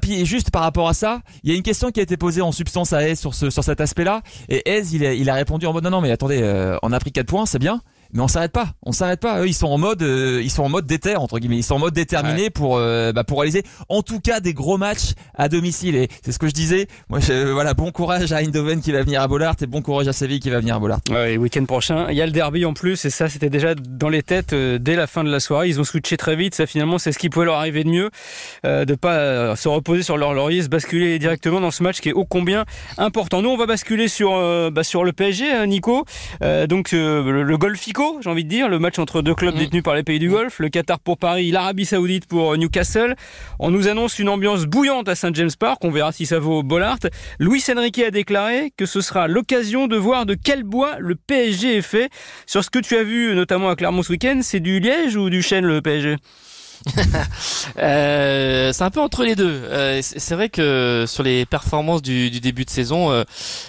puis 0.00 0.24
juste 0.24 0.50
par 0.50 0.62
rapport 0.62 0.88
à 0.88 0.94
ça, 0.94 1.20
il 1.42 1.50
y 1.50 1.52
a 1.52 1.56
une 1.56 1.62
question 1.62 1.90
qui 1.90 2.00
a 2.00 2.02
été 2.02 2.16
posée 2.16 2.42
en 2.42 2.52
substance 2.52 2.92
à 2.92 3.02
Aise 3.02 3.18
sur, 3.18 3.34
ce, 3.34 3.50
sur 3.50 3.64
cet 3.64 3.80
aspect-là. 3.80 4.22
Et 4.48 4.68
Aise, 4.70 4.92
il 4.92 5.04
a, 5.04 5.12
il 5.12 5.28
a 5.28 5.34
répondu 5.34 5.66
en 5.66 5.72
mode 5.72 5.84
non, 5.84 5.90
non, 5.90 6.00
mais 6.00 6.10
attendez, 6.10 6.40
euh, 6.42 6.76
on 6.82 6.92
a 6.92 7.00
pris 7.00 7.12
4 7.12 7.26
points, 7.26 7.46
c'est 7.46 7.58
bien. 7.58 7.82
Mais 8.12 8.20
on 8.20 8.28
s'arrête 8.28 8.52
pas, 8.52 8.68
on 8.82 8.92
s'arrête 8.92 9.20
pas. 9.20 9.40
Eux, 9.42 9.48
ils 9.48 9.54
sont 9.54 9.66
en 9.66 9.78
mode, 9.78 10.02
euh, 10.02 10.40
ils 10.42 10.50
sont 10.50 10.62
en 10.62 10.68
mode 10.68 10.86
déter 10.86 11.16
entre 11.16 11.38
guillemets, 11.38 11.58
ils 11.58 11.62
sont 11.62 11.74
en 11.74 11.78
mode 11.78 11.94
déterminé 11.94 12.48
pour 12.50 12.78
euh, 12.78 13.12
bah, 13.12 13.24
pour 13.24 13.40
réaliser, 13.40 13.62
en 13.88 14.02
tout 14.02 14.20
cas, 14.20 14.40
des 14.40 14.54
gros 14.54 14.78
matchs 14.78 15.12
à 15.34 15.48
domicile. 15.48 15.94
Et 15.96 16.08
c'est 16.24 16.32
ce 16.32 16.38
que 16.38 16.48
je 16.48 16.52
disais. 16.52 16.86
Moi, 17.08 17.20
je, 17.20 17.50
voilà, 17.50 17.74
bon 17.74 17.90
courage 17.90 18.32
à 18.32 18.38
Eindhoven 18.38 18.80
qui 18.80 18.92
va 18.92 19.02
venir 19.02 19.20
à 19.20 19.28
Bollard 19.28 19.56
et 19.60 19.66
bon 19.66 19.82
courage 19.82 20.08
à 20.08 20.12
Séville 20.12 20.40
qui 20.40 20.50
va 20.50 20.60
venir 20.60 20.76
à 20.76 20.78
Bollard. 20.78 21.00
Ouais, 21.10 21.36
week-end 21.36 21.64
prochain, 21.66 22.06
il 22.10 22.16
y 22.16 22.22
a 22.22 22.26
le 22.26 22.32
derby 22.32 22.64
en 22.64 22.72
plus 22.72 23.04
et 23.04 23.10
ça, 23.10 23.28
c'était 23.28 23.50
déjà 23.50 23.74
dans 23.74 24.08
les 24.08 24.22
têtes 24.22 24.52
euh, 24.54 24.78
dès 24.78 24.96
la 24.96 25.06
fin 25.06 25.22
de 25.22 25.30
la 25.30 25.40
soirée. 25.40 25.68
Ils 25.68 25.80
ont 25.80 25.84
switché 25.84 26.16
très 26.16 26.36
vite. 26.36 26.54
Ça, 26.54 26.66
finalement, 26.66 26.98
c'est 26.98 27.12
ce 27.12 27.18
qui 27.18 27.28
pouvait 27.28 27.46
leur 27.46 27.56
arriver 27.56 27.84
de 27.84 27.90
mieux, 27.90 28.10
de 28.64 28.94
pas 28.94 29.54
se 29.56 29.68
reposer 29.68 30.02
sur 30.02 30.16
leur 30.16 30.32
laurier, 30.34 30.62
se 30.62 30.68
basculer 30.68 31.18
directement 31.18 31.60
dans 31.60 31.70
ce 31.70 31.82
match 31.82 32.00
qui 32.00 32.08
est 32.08 32.12
ô 32.12 32.24
combien 32.24 32.64
important. 32.96 33.42
Nous, 33.42 33.50
on 33.50 33.56
va 33.56 33.66
basculer 33.66 34.08
sur 34.08 34.30
bah, 34.70 34.84
sur 34.84 35.04
le 35.04 35.12
PSG, 35.12 35.52
hein, 35.52 35.66
Nico. 35.66 36.04
donc 36.68 36.92
le, 36.92 37.42
le 37.42 37.58
Golfico, 37.58 37.97
j'ai 38.20 38.30
envie 38.30 38.44
de 38.44 38.48
dire, 38.48 38.68
le 38.68 38.78
match 38.78 38.98
entre 38.98 39.22
deux 39.22 39.34
clubs 39.34 39.54
mm. 39.54 39.58
détenus 39.58 39.82
par 39.82 39.94
les 39.94 40.02
pays 40.02 40.18
du 40.18 40.28
Golfe, 40.28 40.58
le 40.60 40.68
Qatar 40.68 41.00
pour 41.00 41.18
Paris, 41.18 41.50
l'Arabie 41.50 41.84
Saoudite 41.84 42.26
pour 42.26 42.56
Newcastle. 42.56 43.16
On 43.58 43.70
nous 43.70 43.88
annonce 43.88 44.18
une 44.18 44.28
ambiance 44.28 44.66
bouillante 44.66 45.08
à 45.08 45.14
Saint 45.14 45.32
James 45.34 45.50
Park, 45.58 45.84
on 45.84 45.90
verra 45.90 46.12
si 46.12 46.26
ça 46.26 46.38
vaut 46.38 46.62
Bollard. 46.62 46.98
Luis 47.38 47.64
Enrique 47.74 47.98
a 48.00 48.10
déclaré 48.10 48.72
que 48.76 48.86
ce 48.86 49.00
sera 49.00 49.28
l'occasion 49.28 49.86
de 49.86 49.96
voir 49.96 50.26
de 50.26 50.34
quel 50.34 50.62
bois 50.62 50.96
le 50.98 51.14
PSG 51.14 51.78
est 51.78 51.82
fait. 51.82 52.10
Sur 52.46 52.62
ce 52.62 52.70
que 52.70 52.78
tu 52.78 52.96
as 52.96 53.02
vu 53.02 53.34
notamment 53.34 53.68
à 53.68 53.76
Clermont 53.76 54.02
ce 54.02 54.12
week-end, 54.12 54.40
c'est 54.42 54.60
du 54.60 54.80
liège 54.80 55.16
ou 55.16 55.30
du 55.30 55.42
chêne 55.42 55.66
le 55.66 55.82
PSG 55.82 56.16
euh, 57.78 58.72
c'est 58.72 58.82
un 58.82 58.90
peu 58.90 59.00
entre 59.00 59.24
les 59.24 59.34
deux. 59.34 59.62
Euh, 59.64 60.00
c'est 60.02 60.34
vrai 60.34 60.48
que 60.48 61.04
sur 61.06 61.22
les 61.22 61.46
performances 61.46 62.02
du, 62.02 62.30
du 62.30 62.40
début 62.40 62.64
de 62.64 62.70
saison, 62.70 63.10
euh, 63.10 63.24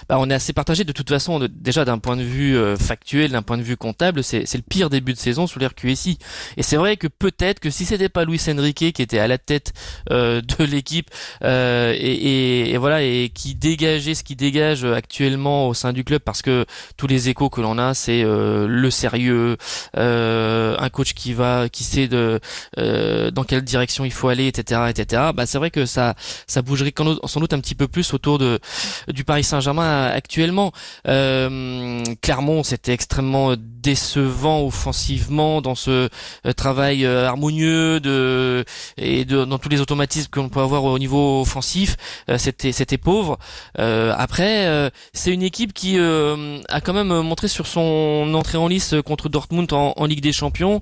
bah, 0.07 0.17
on 0.19 0.29
est 0.29 0.33
assez 0.33 0.53
partagé. 0.53 0.83
De 0.83 0.91
toute 0.91 1.09
façon, 1.09 1.47
déjà 1.51 1.85
d'un 1.85 1.97
point 1.97 2.17
de 2.17 2.23
vue 2.23 2.57
euh, 2.57 2.75
factuel, 2.75 3.31
d'un 3.31 3.41
point 3.41 3.57
de 3.57 3.63
vue 3.63 3.77
comptable, 3.77 4.23
c'est 4.23 4.53
le 4.53 4.61
pire 4.61 4.89
début 4.89 5.13
de 5.13 5.17
saison 5.17 5.47
sous 5.47 5.59
l'RQSI. 5.59 6.17
Et 6.57 6.63
c'est 6.63 6.77
vrai 6.77 6.97
que 6.97 7.07
peut-être 7.07 7.59
que 7.59 7.69
si 7.69 7.85
c'était 7.85 8.09
pas 8.09 8.25
Luis 8.25 8.41
Enrique 8.49 8.93
qui 8.93 9.01
était 9.01 9.19
à 9.19 9.27
la 9.27 9.37
tête 9.37 9.73
euh, 10.11 10.41
de 10.59 10.63
l'équipe 10.63 11.09
et, 11.43 11.47
et, 11.47 12.71
et, 12.73 12.77
voilà 12.77 13.01
et 13.01 13.31
qui 13.33 13.55
dégageait 13.55 14.15
ce 14.15 14.23
qui 14.23 14.35
dégage 14.35 14.83
actuellement 14.85 15.67
au 15.67 15.73
sein 15.73 15.93
du 15.93 16.03
club, 16.03 16.21
parce 16.21 16.41
que 16.41 16.65
tous 16.97 17.07
les 17.07 17.29
échos 17.29 17.49
que 17.49 17.61
l'on 17.61 17.77
a, 17.77 17.93
c'est 17.93 18.23
le 18.23 18.89
sérieux, 18.89 19.57
un 19.95 20.89
coach 20.91 21.13
qui 21.13 21.33
va, 21.33 21.69
qui 21.69 21.83
sait 21.83 22.07
de 22.07 22.39
euh, 22.77 23.08
dans 23.31 23.43
quelle 23.43 23.61
direction 23.61 24.05
il 24.05 24.11
faut 24.11 24.29
aller, 24.29 24.47
etc., 24.47 24.81
etc. 24.89 25.23
Bah 25.33 25.45
c'est 25.45 25.57
vrai 25.57 25.71
que 25.71 25.85
ça 25.85 26.15
ça 26.47 26.61
bougerait 26.61 26.93
sans 27.25 27.39
doute 27.39 27.53
un 27.53 27.59
petit 27.59 27.75
peu 27.75 27.87
plus 27.87 28.13
autour 28.13 28.37
de 28.37 28.59
du 29.07 29.23
Paris 29.23 29.43
Saint-Germain 29.43 30.07
actuellement. 30.07 30.71
Euh, 31.07 32.03
Clermont, 32.21 32.63
c'était 32.63 32.93
extrêmement 32.93 33.55
décevant 33.57 34.65
offensivement 34.65 35.61
dans 35.61 35.75
ce 35.75 36.09
euh, 36.45 36.53
travail 36.53 37.05
euh, 37.05 37.27
harmonieux 37.27 37.99
de 37.99 38.65
et 38.97 39.25
de, 39.25 39.45
dans 39.45 39.57
tous 39.57 39.69
les 39.69 39.81
automatismes 39.81 40.29
qu'on 40.31 40.49
peut 40.49 40.59
avoir 40.59 40.83
au 40.83 40.99
niveau 40.99 41.41
offensif. 41.41 41.97
c'était 42.37 42.71
c'était 42.71 42.97
pauvre. 42.97 43.37
après, 43.75 44.91
c'est 45.13 45.33
une 45.33 45.43
équipe 45.43 45.73
qui 45.73 45.97
a 45.99 46.81
quand 46.81 46.93
même 46.93 47.21
montré 47.21 47.47
sur 47.47 47.67
son 47.67 48.31
entrée 48.33 48.57
en 48.57 48.67
lice 48.67 48.95
contre 49.05 49.29
Dortmund 49.29 49.71
en, 49.73 49.93
en 49.95 50.05
Ligue 50.05 50.21
des 50.21 50.33
Champions 50.33 50.81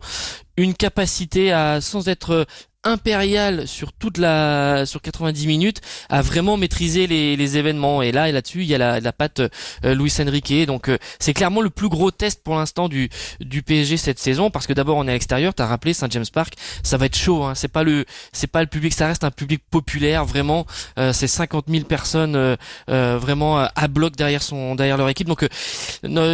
une 0.57 0.73
capacité 0.73 1.51
à, 1.51 1.81
sans 1.81 2.07
être 2.07 2.45
impérial 2.83 3.67
sur 3.67 3.91
toute 3.91 4.17
la 4.17 4.85
sur 4.85 5.01
90 5.01 5.47
minutes 5.47 5.81
à 6.09 6.21
vraiment 6.21 6.57
maîtriser 6.57 7.07
les, 7.07 7.35
les 7.35 7.57
événements. 7.57 8.01
Et 8.01 8.11
là 8.11 8.29
et 8.29 8.31
là-dessus 8.31 8.61
il 8.61 8.67
y 8.67 8.75
a 8.75 8.77
la, 8.77 8.99
la 8.99 9.11
patte 9.11 9.39
euh, 9.39 9.95
Luis 9.95 10.13
Enrique. 10.19 10.65
Donc 10.65 10.89
euh, 10.89 10.97
c'est 11.19 11.33
clairement 11.33 11.61
le 11.61 11.69
plus 11.69 11.89
gros 11.89 12.11
test 12.11 12.43
pour 12.43 12.55
l'instant 12.55 12.87
du 12.87 13.09
du 13.39 13.63
PSG 13.63 13.97
cette 13.97 14.19
saison 14.19 14.49
parce 14.49 14.67
que 14.67 14.73
d'abord 14.73 14.97
on 14.97 15.07
est 15.07 15.11
à 15.11 15.13
l'extérieur. 15.13 15.53
T'as 15.53 15.65
rappelé 15.65 15.93
Saint 15.93 16.07
James 16.09 16.25
Park. 16.31 16.53
Ça 16.83 16.97
va 16.97 17.07
être 17.07 17.17
chaud 17.17 17.43
hein. 17.43 17.55
c'est 17.55 17.67
pas 17.67 17.83
le 17.83 18.05
c'est 18.31 18.47
pas 18.47 18.61
le 18.61 18.67
public 18.67 18.93
ça 18.93 19.07
reste 19.07 19.23
un 19.23 19.31
public 19.31 19.61
populaire 19.69 20.25
vraiment. 20.25 20.65
Euh, 20.97 21.13
c'est 21.13 21.27
50 21.27 21.65
000 21.69 21.85
personnes 21.85 22.35
euh, 22.35 23.17
vraiment 23.19 23.57
à 23.57 23.87
bloc 23.87 24.15
derrière 24.15 24.43
son 24.43 24.75
derrière 24.75 24.97
leur 24.97 25.09
équipe. 25.09 25.27
Donc 25.27 25.47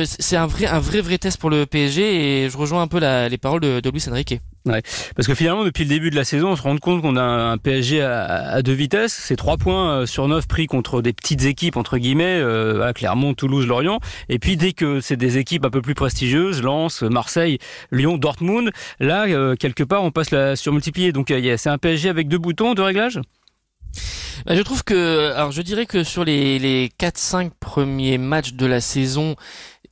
c'est 0.06 0.38
un 0.38 0.48
vrai 0.48 0.68
un 0.68 0.80
vrai 0.80 1.02
vrai 1.02 1.18
test 1.18 1.38
pour 1.38 1.50
le 1.50 1.66
PSG 1.66 2.44
et 2.44 2.50
je 2.50 2.58
rejoins 2.58 2.82
un 2.82 2.88
peu 2.88 3.00
les 3.00 3.38
paroles 3.38 3.62
de, 3.62 3.80
de 3.80 3.90
Luis 3.90 4.04
Enrique 4.10 4.36
Ouais. 4.66 4.82
Parce 5.16 5.28
que 5.28 5.36
finalement, 5.36 5.66
depuis 5.66 5.84
le 5.84 5.90
début 5.90 6.10
de 6.10 6.16
la 6.16 6.24
saison, 6.24 6.52
on 6.52 6.56
se 6.56 6.62
rend 6.62 6.78
compte 6.78 7.02
qu'on 7.02 7.18
a 7.18 7.22
un 7.22 7.58
PSG 7.58 8.02
à, 8.02 8.62
deux 8.62 8.72
vitesses. 8.74 9.14
C'est 9.14 9.36
trois 9.36 9.58
points 9.58 9.92
euh, 9.92 10.06
sur 10.06 10.28
neuf 10.28 10.48
pris 10.48 10.68
contre 10.68 11.02
des 11.02 11.12
petites 11.12 11.44
équipes, 11.44 11.76
entre 11.76 11.98
guillemets, 11.98 12.40
euh, 12.40 12.94
Clermont, 12.94 13.34
Toulouse, 13.34 13.68
Lorient. 13.68 14.00
Et 14.30 14.40
puis, 14.40 14.56
dès 14.56 14.72
que 14.72 15.02
c'est 15.02 15.18
des 15.18 15.38
équipes 15.38 15.66
un 15.66 15.70
peu 15.70 15.82
plus 15.82 15.96
prestigieuses, 15.96 16.62
Lens, 16.62 17.02
Marseille, 17.02 17.58
Lyon, 17.92 18.18
Dortmund, 18.18 18.72
là, 19.02 19.26
euh, 19.28 19.56
quelque 19.56 19.84
part, 19.84 20.04
on 20.04 20.12
passe 20.12 20.32
la 20.32 20.56
surmultiplier. 20.56 21.12
Donc, 21.12 21.28
c'est 21.28 21.70
un 21.70 21.78
PSG 21.78 22.08
avec 22.08 22.30
deux 22.30 22.38
boutons 22.38 22.74
de 22.74 22.82
réglage? 22.82 23.20
Bah, 24.46 24.56
je 24.56 24.62
trouve 24.62 24.84
que, 24.84 25.34
alors 25.34 25.52
je 25.52 25.62
dirais 25.62 25.86
que 25.86 26.04
sur 26.04 26.24
les, 26.24 26.58
les 26.58 26.90
4-5 27.00 27.52
premiers 27.60 28.18
matchs 28.18 28.54
de 28.54 28.66
la 28.66 28.82
saison, 28.82 29.36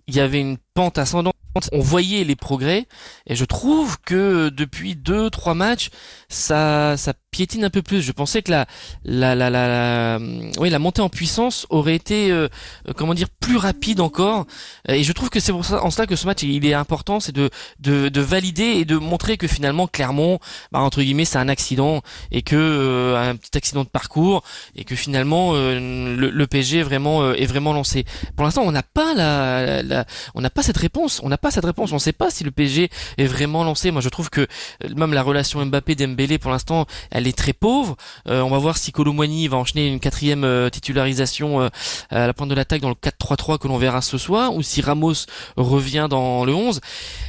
il 0.08 0.16
y 0.16 0.20
avait 0.20 0.40
une 0.42 0.58
pente 0.74 0.98
ascendante 0.98 1.36
on 1.72 1.80
voyait 1.80 2.24
les 2.24 2.36
progrès. 2.36 2.88
Et 3.28 3.36
je 3.36 3.46
trouve 3.46 3.98
que 4.06 4.50
depuis 4.50 4.96
deux 4.96 5.30
trois 5.30 5.54
matchs 5.54 5.90
ça 6.30 6.96
ça 6.98 7.14
piétine 7.32 7.64
un 7.64 7.70
peu 7.70 7.82
plus 7.82 8.02
je 8.02 8.12
pensais 8.12 8.42
que 8.42 8.52
la 8.52 8.66
la 9.06 9.36
la 9.36 9.50
la, 9.50 10.20
oui 10.60 10.70
la 10.70 10.80
montée 10.80 11.02
en 11.02 11.10
puissance 11.10 11.66
aurait 11.70 11.96
été 11.96 12.32
euh, 12.32 12.48
euh, 12.88 12.94
comment 12.96 13.14
dire 13.14 13.30
plus 13.30 13.58
rapide 13.58 14.02
encore 14.02 14.46
et 14.88 15.04
je 15.04 15.12
trouve 15.14 15.30
que 15.30 15.40
c'est 15.40 15.52
pour 15.52 15.66
ça 15.66 15.84
en 15.84 15.92
cela 15.92 16.08
que 16.08 16.16
ce 16.16 16.26
match 16.26 16.44
il 16.44 16.66
est 16.66 16.74
important 16.74 17.20
c'est 17.20 17.32
de, 17.32 17.50
de 17.80 18.10
de 18.10 18.22
valider 18.22 18.64
et 18.64 18.86
de 18.86 18.98
montrer 18.98 19.38
que 19.38 19.48
finalement 19.48 19.88
Clermont 19.88 20.40
bah, 20.72 20.80
entre 20.80 21.02
guillemets 21.02 21.26
c'est 21.26 21.40
un 21.40 21.50
accident 21.50 22.02
et 22.32 22.42
que 22.42 22.56
euh, 22.56 23.32
un 23.32 23.36
petit 23.36 23.58
accident 23.58 23.84
de 23.84 23.90
parcours 23.90 24.44
et 24.76 24.84
que 24.84 24.96
finalement 24.96 25.54
le, 25.54 26.30
le, 26.30 26.48
PSG 26.48 26.84
vraiment 26.84 27.32
est 27.34 27.46
vraiment 27.46 27.74
lancé 27.74 28.06
pour 28.36 28.44
l'instant 28.44 28.64
on 28.64 28.72
n'a 28.72 28.84
pas 28.84 29.14
la, 29.14 29.82
la 29.84 30.06
on 30.36 30.42
n'a 30.42 30.50
pas 30.50 30.64
cette 30.64 30.78
réponse 30.78 31.22
on 31.24 31.30
n'a 31.30 31.38
pas 31.38 31.52
cette 31.52 31.66
réponse. 31.66 31.92
On 31.92 31.96
ne 31.96 32.00
sait 32.00 32.14
pas 32.14 32.30
si 32.30 32.44
le 32.44 32.52
PSG 32.52 32.90
est 33.18 33.26
vraiment 33.26 33.64
lancé. 33.64 33.92
Moi, 33.92 34.02
je 34.02 34.10
trouve 34.10 34.30
que 34.30 34.42
euh, 34.42 34.96
même 34.96 35.14
la 35.14 35.24
relation 35.24 35.64
Mbappé-Dembélé, 35.66 36.38
pour 36.38 36.52
l'instant, 36.52 36.86
est 37.28 37.38
très 37.38 37.54
pauvre. 37.54 37.96
Euh, 38.28 38.42
on 38.42 38.50
va 38.50 38.58
voir 38.58 38.78
si 38.78 38.92
Colomboigny 38.92 39.48
va 39.48 39.58
enchaîner 39.58 39.88
une 39.88 40.00
quatrième 40.00 40.44
euh, 40.44 40.70
titularisation 40.70 41.70
à 42.10 42.28
la 42.28 42.34
pointe 42.34 42.50
de 42.50 42.56
l'attaque 42.56 42.82
dans 42.82 42.90
le 42.90 42.96
4-3-3 42.96 43.58
que 43.58 43.68
l'on 43.68 43.78
verra 43.78 44.02
ce 44.02 44.18
soir, 44.18 44.56
ou 44.56 44.62
si 44.62 44.82
Ramos 44.82 45.26
revient 45.58 46.08
dans 46.10 46.46
le 46.46 46.54
11. 46.54 46.82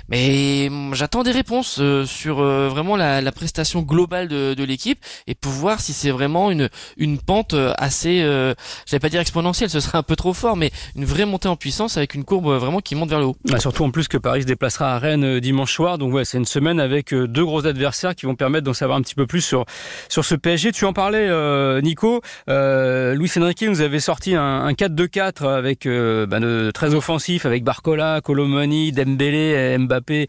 Mais 0.09 0.69
hum, 0.69 0.95
j'attends 0.95 1.23
des 1.23 1.31
réponses 1.31 1.81
sur 2.05 2.37
vraiment 2.37 2.97
la, 2.97 3.33
prestation 3.33 3.81
globale 3.81 4.29
de, 4.29 4.63
l'équipe 4.63 5.03
et 5.27 5.35
pour 5.35 5.51
voir 5.51 5.81
si 5.81 5.93
c'est 5.93 6.11
vraiment 6.11 6.51
une 6.51 7.19
pente 7.19 7.55
assez, 7.79 8.23
euh, 8.23 8.55
j'allais 8.87 9.01
pas 9.01 9.09
dire 9.09 9.21
exponentielle, 9.21 9.71
ce 9.71 9.81
serait 9.81 9.99
un 9.99 10.03
peu 10.03 10.17
trop 10.17 10.33
fort, 10.33 10.57
mais 10.57 10.71
une 10.97 11.05
vraie 11.05 11.25
montée 11.25 11.49
en 11.49 11.57
puissance 11.57 11.97
avec 11.97 12.15
une 12.15 12.25
courbe 12.25 12.49
vraiment 12.49 12.81
qui 12.81 12.95
monte 12.95 13.11
vers 13.11 13.21
le 13.21 13.27
haut. 13.27 13.37
Bah, 13.45 13.59
surtout 13.59 13.85
en 13.85 13.91
plus 13.91 14.09
que 14.09 14.17
Paris 14.17 14.43
se 14.43 14.47
déplacera 14.47 14.95
à 14.95 14.99
Rennes 14.99 15.25
euh, 15.25 15.41
dimanche 15.41 15.73
soir. 15.73 15.99
Donc 15.99 16.13
ouais, 16.13 16.25
c'est 16.25 16.39
une 16.39 16.45
semaine 16.45 16.81
avec 16.81 17.13
euh, 17.13 17.27
deux 17.27 17.45
gros 17.45 17.67
adversaires 17.67 18.15
qui 18.15 18.27
vont 18.27 18.35
permettre 18.35 18.65
d'en 18.65 18.75
savoir 18.75 18.99
un 18.99 19.03
petit 19.03 19.15
peu 19.15 19.27
plus 19.27 19.41
sur 19.41 19.65
sur 20.09 20.25
ce 20.25 20.35
PSG. 20.35 20.73
Tu 20.73 20.85
en 20.85 20.93
parlais, 20.93 21.29
euh, 21.29 21.81
Nico. 21.81 22.21
Euh, 22.49 23.15
Luis 23.15 23.31
Enrique 23.37 23.63
nous 23.63 23.81
avait 23.81 24.01
sorti 24.01 24.35
un, 24.35 24.43
un 24.43 24.73
4-2-4 24.73 25.49
avec 25.49 25.87
euh, 25.87 26.27
bah, 26.27 26.39
très 26.73 26.95
offensif 26.95 27.47
avec 27.47 27.65
Barcola, 27.65 28.21
Colomani, 28.23 28.93
Dembélé, 28.93 29.77
Mbappé. 29.79 30.27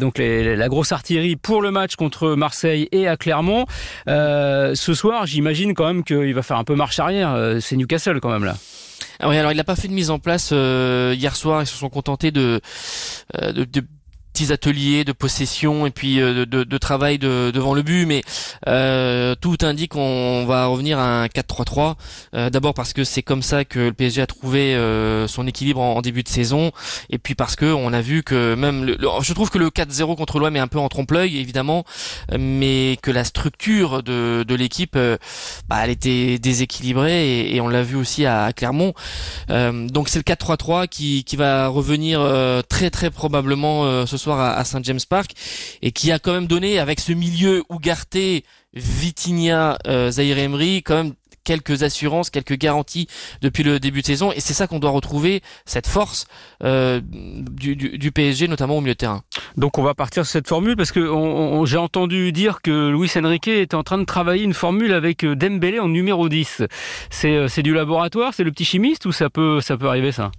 donc 0.00 0.18
les, 0.18 0.56
la 0.56 0.68
grosse 0.68 0.92
artillerie 0.92 1.36
pour 1.36 1.62
le 1.62 1.70
match 1.70 1.96
contre 1.96 2.34
Marseille 2.34 2.88
et 2.92 3.08
à 3.08 3.16
Clermont. 3.16 3.66
ce 4.06 4.94
soir, 4.94 5.26
j'imagine 5.26 5.74
quand 5.74 5.86
même 5.86 6.04
qu'il 6.04 6.34
va 6.34 6.42
faire 6.42 6.58
un 6.58 6.64
peu 6.64 6.74
marche 6.74 6.98
arrière. 6.98 7.58
c'est 7.60 7.76
Newcastle 7.76 8.20
quand 8.20 8.30
même 8.30 8.44
là. 8.44 8.56
Ah 9.20 9.28
oui, 9.28 9.36
alors 9.36 9.52
il 9.52 9.56
n'a 9.56 9.64
pas 9.64 9.76
fait 9.76 9.88
de 9.88 9.92
mise 9.92 10.10
en 10.10 10.18
place 10.18 10.50
euh, 10.52 11.14
hier 11.16 11.36
soir. 11.36 11.62
Ils 11.62 11.66
se 11.66 11.76
sont 11.76 11.88
contentés 11.88 12.32
de, 12.32 12.60
euh, 13.40 13.52
de, 13.52 13.64
de 13.64 13.86
petits 14.32 14.52
ateliers 14.52 15.04
de 15.04 15.12
possession 15.12 15.86
et 15.86 15.90
puis 15.90 16.20
euh, 16.20 16.46
de, 16.46 16.78
travail 16.78 17.18
de, 17.18 17.50
devant 17.50 17.74
le 17.74 17.82
but, 17.82 18.06
mais 18.06 18.22
euh, 18.66 19.34
tout 19.40 19.58
indique 19.62 19.92
qu'on 19.92 20.46
va 20.46 20.66
revenir 20.66 20.98
à 20.98 21.22
un 21.22 21.26
4-3-3. 21.26 21.94
Euh, 22.34 22.50
d'abord 22.50 22.74
parce 22.74 22.92
que 22.92 23.04
c'est 23.04 23.22
comme 23.22 23.42
ça 23.42 23.64
que 23.64 23.78
le 23.78 23.92
PSG 23.92 24.22
a 24.22 24.26
trouvé 24.26 24.76
son 25.28 25.46
équilibre 25.46 25.80
en, 25.80 26.00
début 26.02 26.22
de 26.22 26.28
saison, 26.28 26.72
et 27.10 27.18
puis 27.18 27.34
parce 27.34 27.54
que 27.54 27.66
on 27.66 27.92
a 27.92 28.00
vu 28.00 28.22
que 28.22 28.54
même, 28.54 28.84
le, 28.84 28.98
je 29.20 29.32
trouve 29.34 29.50
que 29.50 29.58
le 29.58 29.68
4-0 29.68 30.16
contre 30.16 30.40
l'OM 30.40 30.56
est 30.56 30.60
un 30.60 30.66
peu 30.66 30.78
en 30.78 30.88
trompe-l'œil 30.88 31.38
évidemment, 31.38 31.84
mais 32.36 32.98
que 33.02 33.10
la 33.10 33.24
structure 33.24 34.02
de, 34.02 34.44
de 34.46 34.54
l'équipe, 34.54 34.98
bah, 35.68 35.76
elle 35.84 35.90
était 35.90 36.38
déséquilibrée 36.38 37.54
et, 37.54 37.60
on 37.60 37.68
l'a 37.68 37.82
vu 37.82 37.96
aussi 37.96 38.26
à, 38.26 38.52
Clermont. 38.52 38.94
donc 39.48 40.08
c'est 40.08 40.18
le 40.18 40.24
4-3-3 40.24 40.88
qui, 40.88 41.22
qui 41.24 41.36
va 41.36 41.68
revenir 41.68 42.20
très 42.68 42.90
très 42.90 43.10
probablement 43.10 44.06
ce 44.06 44.16
soir 44.22 44.40
à, 44.40 44.64
Saint 44.64 44.82
James 44.82 45.00
Park 45.08 45.32
et 45.82 45.92
qui 45.92 46.12
a 46.12 46.18
quand 46.18 46.32
même 46.32 46.46
donné 46.46 46.78
avec 46.78 47.00
ce 47.00 47.12
milieu 47.12 47.62
Ougarté, 47.68 48.44
Vitinha, 48.74 49.78
euh, 49.86 50.10
Emery 50.10 50.82
quand 50.82 50.94
même 50.94 51.12
quelques 51.44 51.82
assurances, 51.82 52.30
quelques 52.30 52.56
garanties 52.56 53.08
depuis 53.40 53.62
le 53.62 53.80
début 53.80 54.00
de 54.00 54.06
saison, 54.06 54.32
et 54.32 54.40
c'est 54.40 54.54
ça 54.54 54.66
qu'on 54.66 54.78
doit 54.78 54.90
retrouver 54.90 55.42
cette 55.64 55.86
force 55.86 56.26
euh, 56.62 57.00
du, 57.02 57.76
du, 57.76 58.12
PSG, 58.12 58.48
notamment 58.48 58.76
au 58.76 58.80
milieu 58.80 58.94
de 58.94 58.98
terrain. 58.98 59.22
Donc 59.56 59.78
on 59.78 59.82
va 59.82 59.94
partir 59.94 60.24
sur 60.24 60.32
cette 60.32 60.48
formule 60.48 60.76
parce 60.76 60.92
que 60.92 61.00
j'ai 61.64 61.76
entendu 61.76 62.32
dire 62.32 62.62
que 62.62 62.90
Luis 62.90 63.10
Enrique 63.16 63.48
était 63.48 63.74
en 63.74 63.82
train 63.82 63.98
de 63.98 64.04
travailler 64.04 64.44
une 64.44 64.54
formule 64.54 64.92
avec 64.92 65.24
euh, 65.24 65.34
Dembélé 65.34 65.78
en 65.80 65.88
numéro 65.88 66.28
10. 66.28 66.62
C'est 67.10 67.48
c'est 67.48 67.62
du 67.62 67.74
laboratoire, 67.74 68.34
c'est 68.34 68.44
le 68.44 68.50
petit 68.50 68.64
chimiste 68.64 69.06
ou 69.06 69.12
ça 69.12 69.30
peut 69.30 69.60
ça 69.60 69.76
peut 69.76 69.88
arriver 69.88 70.12
ça? 70.12 70.30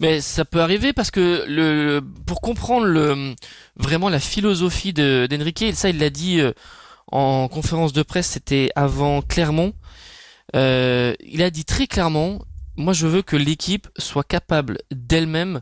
Mais 0.00 0.20
ça 0.20 0.44
peut 0.44 0.60
arriver 0.60 0.92
parce 0.92 1.10
que 1.10 2.00
pour 2.26 2.40
comprendre 2.40 3.34
vraiment 3.76 4.08
la 4.08 4.20
philosophie 4.20 4.92
d'Enrique, 4.92 5.64
ça 5.74 5.90
il 5.90 5.98
l'a 5.98 6.10
dit 6.10 6.40
euh, 6.40 6.52
en 7.10 7.48
conférence 7.48 7.92
de 7.92 8.02
presse, 8.02 8.28
c'était 8.28 8.70
avant 8.76 9.22
Clermont. 9.22 9.72
Euh, 10.56 11.14
il 11.20 11.42
a 11.42 11.50
dit 11.50 11.64
très 11.64 11.86
clairement, 11.86 12.38
moi 12.76 12.92
je 12.92 13.06
veux 13.06 13.22
que 13.22 13.36
l'équipe 13.36 13.88
soit 13.98 14.24
capable 14.24 14.78
d'elle-même 14.90 15.60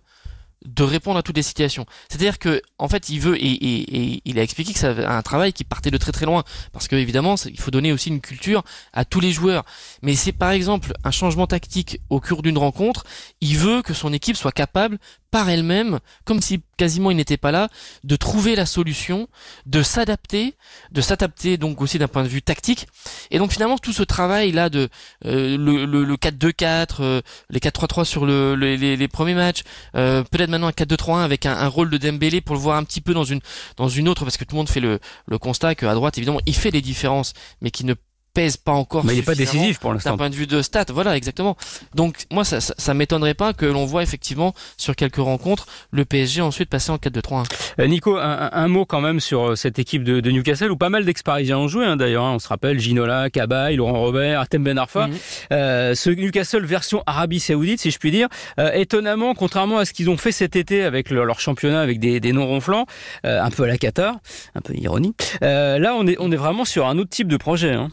de 0.66 0.82
répondre 0.82 1.18
à 1.18 1.22
toutes 1.22 1.36
les 1.36 1.42
situations. 1.42 1.86
C'est-à-dire 2.08 2.38
que 2.38 2.62
en 2.78 2.88
fait, 2.88 3.08
il 3.08 3.20
veut 3.20 3.36
et, 3.42 4.22
il 4.24 4.38
a 4.38 4.42
expliqué 4.42 4.72
que 4.72 4.78
ça 4.78 4.90
un 4.90 5.22
travail 5.22 5.52
qui 5.52 5.64
partait 5.64 5.90
de 5.90 5.98
très 5.98 6.12
très 6.12 6.26
loin 6.26 6.44
parce 6.72 6.88
que 6.88 6.96
évidemment, 6.96 7.36
il 7.46 7.58
faut 7.58 7.70
donner 7.70 7.92
aussi 7.92 8.08
une 8.08 8.20
culture 8.20 8.62
à 8.92 9.04
tous 9.04 9.20
les 9.20 9.32
joueurs. 9.32 9.64
Mais 10.02 10.14
c'est 10.14 10.32
par 10.32 10.50
exemple 10.50 10.92
un 11.04 11.10
changement 11.10 11.46
tactique 11.46 12.00
au 12.10 12.20
cours 12.20 12.42
d'une 12.42 12.58
rencontre, 12.58 13.04
il 13.40 13.56
veut 13.58 13.82
que 13.82 13.94
son 13.94 14.12
équipe 14.12 14.36
soit 14.36 14.52
capable 14.52 14.98
par 15.30 15.48
elle-même, 15.48 15.98
comme 16.24 16.40
si 16.40 16.62
quasiment 16.76 17.10
il 17.10 17.16
n'était 17.16 17.36
pas 17.36 17.50
là, 17.50 17.68
de 18.04 18.16
trouver 18.16 18.54
la 18.54 18.66
solution, 18.66 19.28
de 19.64 19.82
s'adapter, 19.82 20.54
de 20.92 21.00
s'adapter 21.00 21.56
donc 21.56 21.80
aussi 21.80 21.98
d'un 21.98 22.08
point 22.08 22.22
de 22.22 22.28
vue 22.28 22.42
tactique. 22.42 22.86
Et 23.30 23.38
donc 23.38 23.52
finalement 23.52 23.78
tout 23.78 23.92
ce 23.92 24.02
travail 24.02 24.52
là 24.52 24.68
de 24.68 24.88
euh, 25.24 25.56
le, 25.56 25.84
le, 25.84 26.16
4-2-4, 26.16 26.96
euh, 27.00 27.20
les 27.50 27.60
4-3-3 27.60 28.04
sur 28.04 28.26
le, 28.26 28.54
les, 28.54 28.96
les, 28.96 29.08
premiers 29.08 29.34
matchs, 29.34 29.62
euh, 29.94 30.22
peut-être 30.24 30.50
maintenant 30.50 30.68
un 30.68 30.70
4-2-3-1 30.70 31.18
avec 31.18 31.46
un, 31.46 31.56
un, 31.56 31.68
rôle 31.68 31.90
de 31.90 31.98
Dembélé 31.98 32.40
pour 32.40 32.54
le 32.54 32.60
voir 32.60 32.76
un 32.76 32.84
petit 32.84 33.00
peu 33.00 33.14
dans 33.14 33.24
une 33.24 33.40
dans 33.76 33.88
une 33.88 34.08
autre 34.08 34.24
parce 34.24 34.36
que 34.36 34.44
tout 34.44 34.54
le 34.54 34.58
monde 34.58 34.68
fait 34.68 34.80
le, 34.80 35.00
le 35.26 35.38
constat 35.38 35.74
qu'à 35.74 35.94
droite 35.94 36.18
évidemment 36.18 36.40
il 36.46 36.54
fait 36.54 36.70
les 36.70 36.82
différences 36.82 37.32
mais 37.60 37.70
qui 37.70 37.84
ne 37.84 37.94
pèse 38.36 38.58
pas 38.58 38.72
encore. 38.72 39.02
Mais 39.06 39.14
il 39.14 39.16
n'est 39.16 39.22
pas 39.22 39.34
décisif 39.34 39.78
pour 39.78 39.94
l'instant. 39.94 40.10
D'un 40.10 40.16
point 40.18 40.30
de 40.30 40.34
vue 40.34 40.46
de 40.46 40.60
stats, 40.60 40.84
voilà, 40.90 41.16
exactement. 41.16 41.56
Donc 41.94 42.26
moi, 42.30 42.44
ça, 42.44 42.60
ça, 42.60 42.74
ça 42.76 42.92
m'étonnerait 42.92 43.32
pas 43.32 43.54
que 43.54 43.64
l'on 43.64 43.86
voit 43.86 44.02
effectivement 44.02 44.54
sur 44.76 44.94
quelques 44.94 45.16
rencontres 45.16 45.66
le 45.90 46.04
PSG 46.04 46.42
ensuite 46.42 46.68
passer 46.68 46.90
en 46.90 46.96
4-2-3-1. 46.96 47.46
Euh, 47.80 47.86
Nico, 47.86 48.18
un, 48.18 48.50
un, 48.52 48.68
mot 48.68 48.84
quand 48.84 49.00
même 49.00 49.20
sur 49.20 49.52
euh, 49.52 49.56
cette 49.56 49.78
équipe 49.78 50.04
de, 50.04 50.20
de 50.20 50.30
Newcastle 50.30 50.70
où 50.70 50.76
pas 50.76 50.90
mal 50.90 51.06
d'ex-parisiens 51.06 51.56
ont 51.56 51.68
joué 51.68 51.86
hein, 51.86 51.96
d'ailleurs. 51.96 52.24
Hein. 52.24 52.34
On 52.34 52.38
se 52.38 52.48
rappelle 52.48 52.78
Ginola, 52.78 53.30
Cabaye, 53.30 53.76
Laurent 53.76 53.98
Robert, 53.98 54.40
Artem 54.40 54.62
Ben 54.62 54.76
Arfa. 54.76 55.06
Mhm. 55.06 55.14
Euh, 55.52 55.94
ce 55.94 56.10
Newcastle 56.10 56.66
version 56.66 57.02
Arabie 57.06 57.40
Saoudite, 57.40 57.80
si 57.80 57.90
je 57.90 57.98
puis 57.98 58.10
dire. 58.10 58.28
Euh, 58.58 58.70
étonnamment, 58.72 59.34
contrairement 59.34 59.78
à 59.78 59.86
ce 59.86 59.94
qu'ils 59.94 60.10
ont 60.10 60.18
fait 60.18 60.32
cet 60.32 60.56
été 60.56 60.82
avec 60.82 61.08
leur, 61.08 61.40
championnat 61.40 61.80
avec 61.80 62.00
des, 62.00 62.20
des 62.20 62.32
noms 62.32 62.46
ronflants, 62.46 62.84
euh, 63.24 63.42
un 63.42 63.50
peu 63.50 63.62
à 63.62 63.66
la 63.66 63.78
Qatar, 63.78 64.16
un 64.54 64.60
peu 64.60 64.74
ironie. 64.74 65.14
là, 65.40 65.94
on 65.98 66.06
est 66.06 66.16
on 66.18 66.30
est 66.30 66.36
vraiment 66.36 66.66
sur 66.66 66.86
un 66.86 66.98
autre 66.98 67.10
type 67.10 67.28
de 67.28 67.38
projet. 67.38 67.72
Hein. 67.72 67.88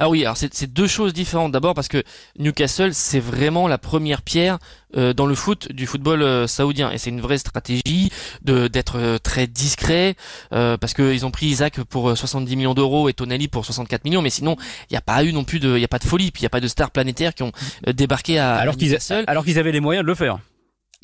Ah 0.00 0.08
oui, 0.08 0.24
alors 0.24 0.36
c'est 0.36 0.72
deux 0.72 0.86
choses 0.86 1.12
différentes. 1.12 1.52
D'abord 1.52 1.74
parce 1.74 1.88
que 1.88 2.02
Newcastle, 2.38 2.94
c'est 2.94 3.20
vraiment 3.20 3.68
la 3.68 3.78
première 3.78 4.22
pierre 4.22 4.58
euh, 4.96 5.12
dans 5.12 5.26
le 5.26 5.34
foot 5.34 5.72
du 5.72 5.86
football 5.86 6.22
euh, 6.22 6.46
saoudien 6.46 6.90
et 6.92 6.98
c'est 6.98 7.10
une 7.10 7.20
vraie 7.20 7.38
stratégie 7.38 8.10
de 8.42 8.68
d'être 8.68 8.98
euh, 8.98 9.18
très 9.18 9.46
discret 9.46 10.16
parce 10.50 10.94
qu'ils 10.94 11.26
ont 11.26 11.30
pris 11.30 11.46
Isaac 11.46 11.82
pour 11.82 12.16
70 12.16 12.56
millions 12.56 12.74
d'euros 12.74 13.08
et 13.08 13.12
Tonali 13.12 13.48
pour 13.48 13.64
64 13.64 14.04
millions, 14.04 14.22
mais 14.22 14.30
sinon 14.30 14.56
il 14.90 14.92
n'y 14.92 14.96
a 14.96 15.00
pas 15.00 15.24
eu 15.24 15.32
non 15.32 15.44
plus 15.44 15.58
de, 15.58 15.76
il 15.76 15.80
y 15.80 15.84
a 15.84 15.88
pas 15.88 15.98
de 15.98 16.04
folie, 16.04 16.30
puis 16.30 16.42
il 16.42 16.44
n'y 16.44 16.48
a 16.48 16.50
pas 16.50 16.60
de 16.60 16.68
stars 16.68 16.90
planétaires 16.90 17.34
qui 17.34 17.42
ont 17.42 17.52
débarqué 17.86 18.38
à, 18.38 18.54
alors 18.54 18.76
Newcastle. 18.76 19.24
alors 19.26 19.44
qu'ils 19.44 19.58
avaient 19.58 19.72
les 19.72 19.80
moyens 19.80 20.04
de 20.04 20.08
le 20.08 20.14
faire 20.14 20.38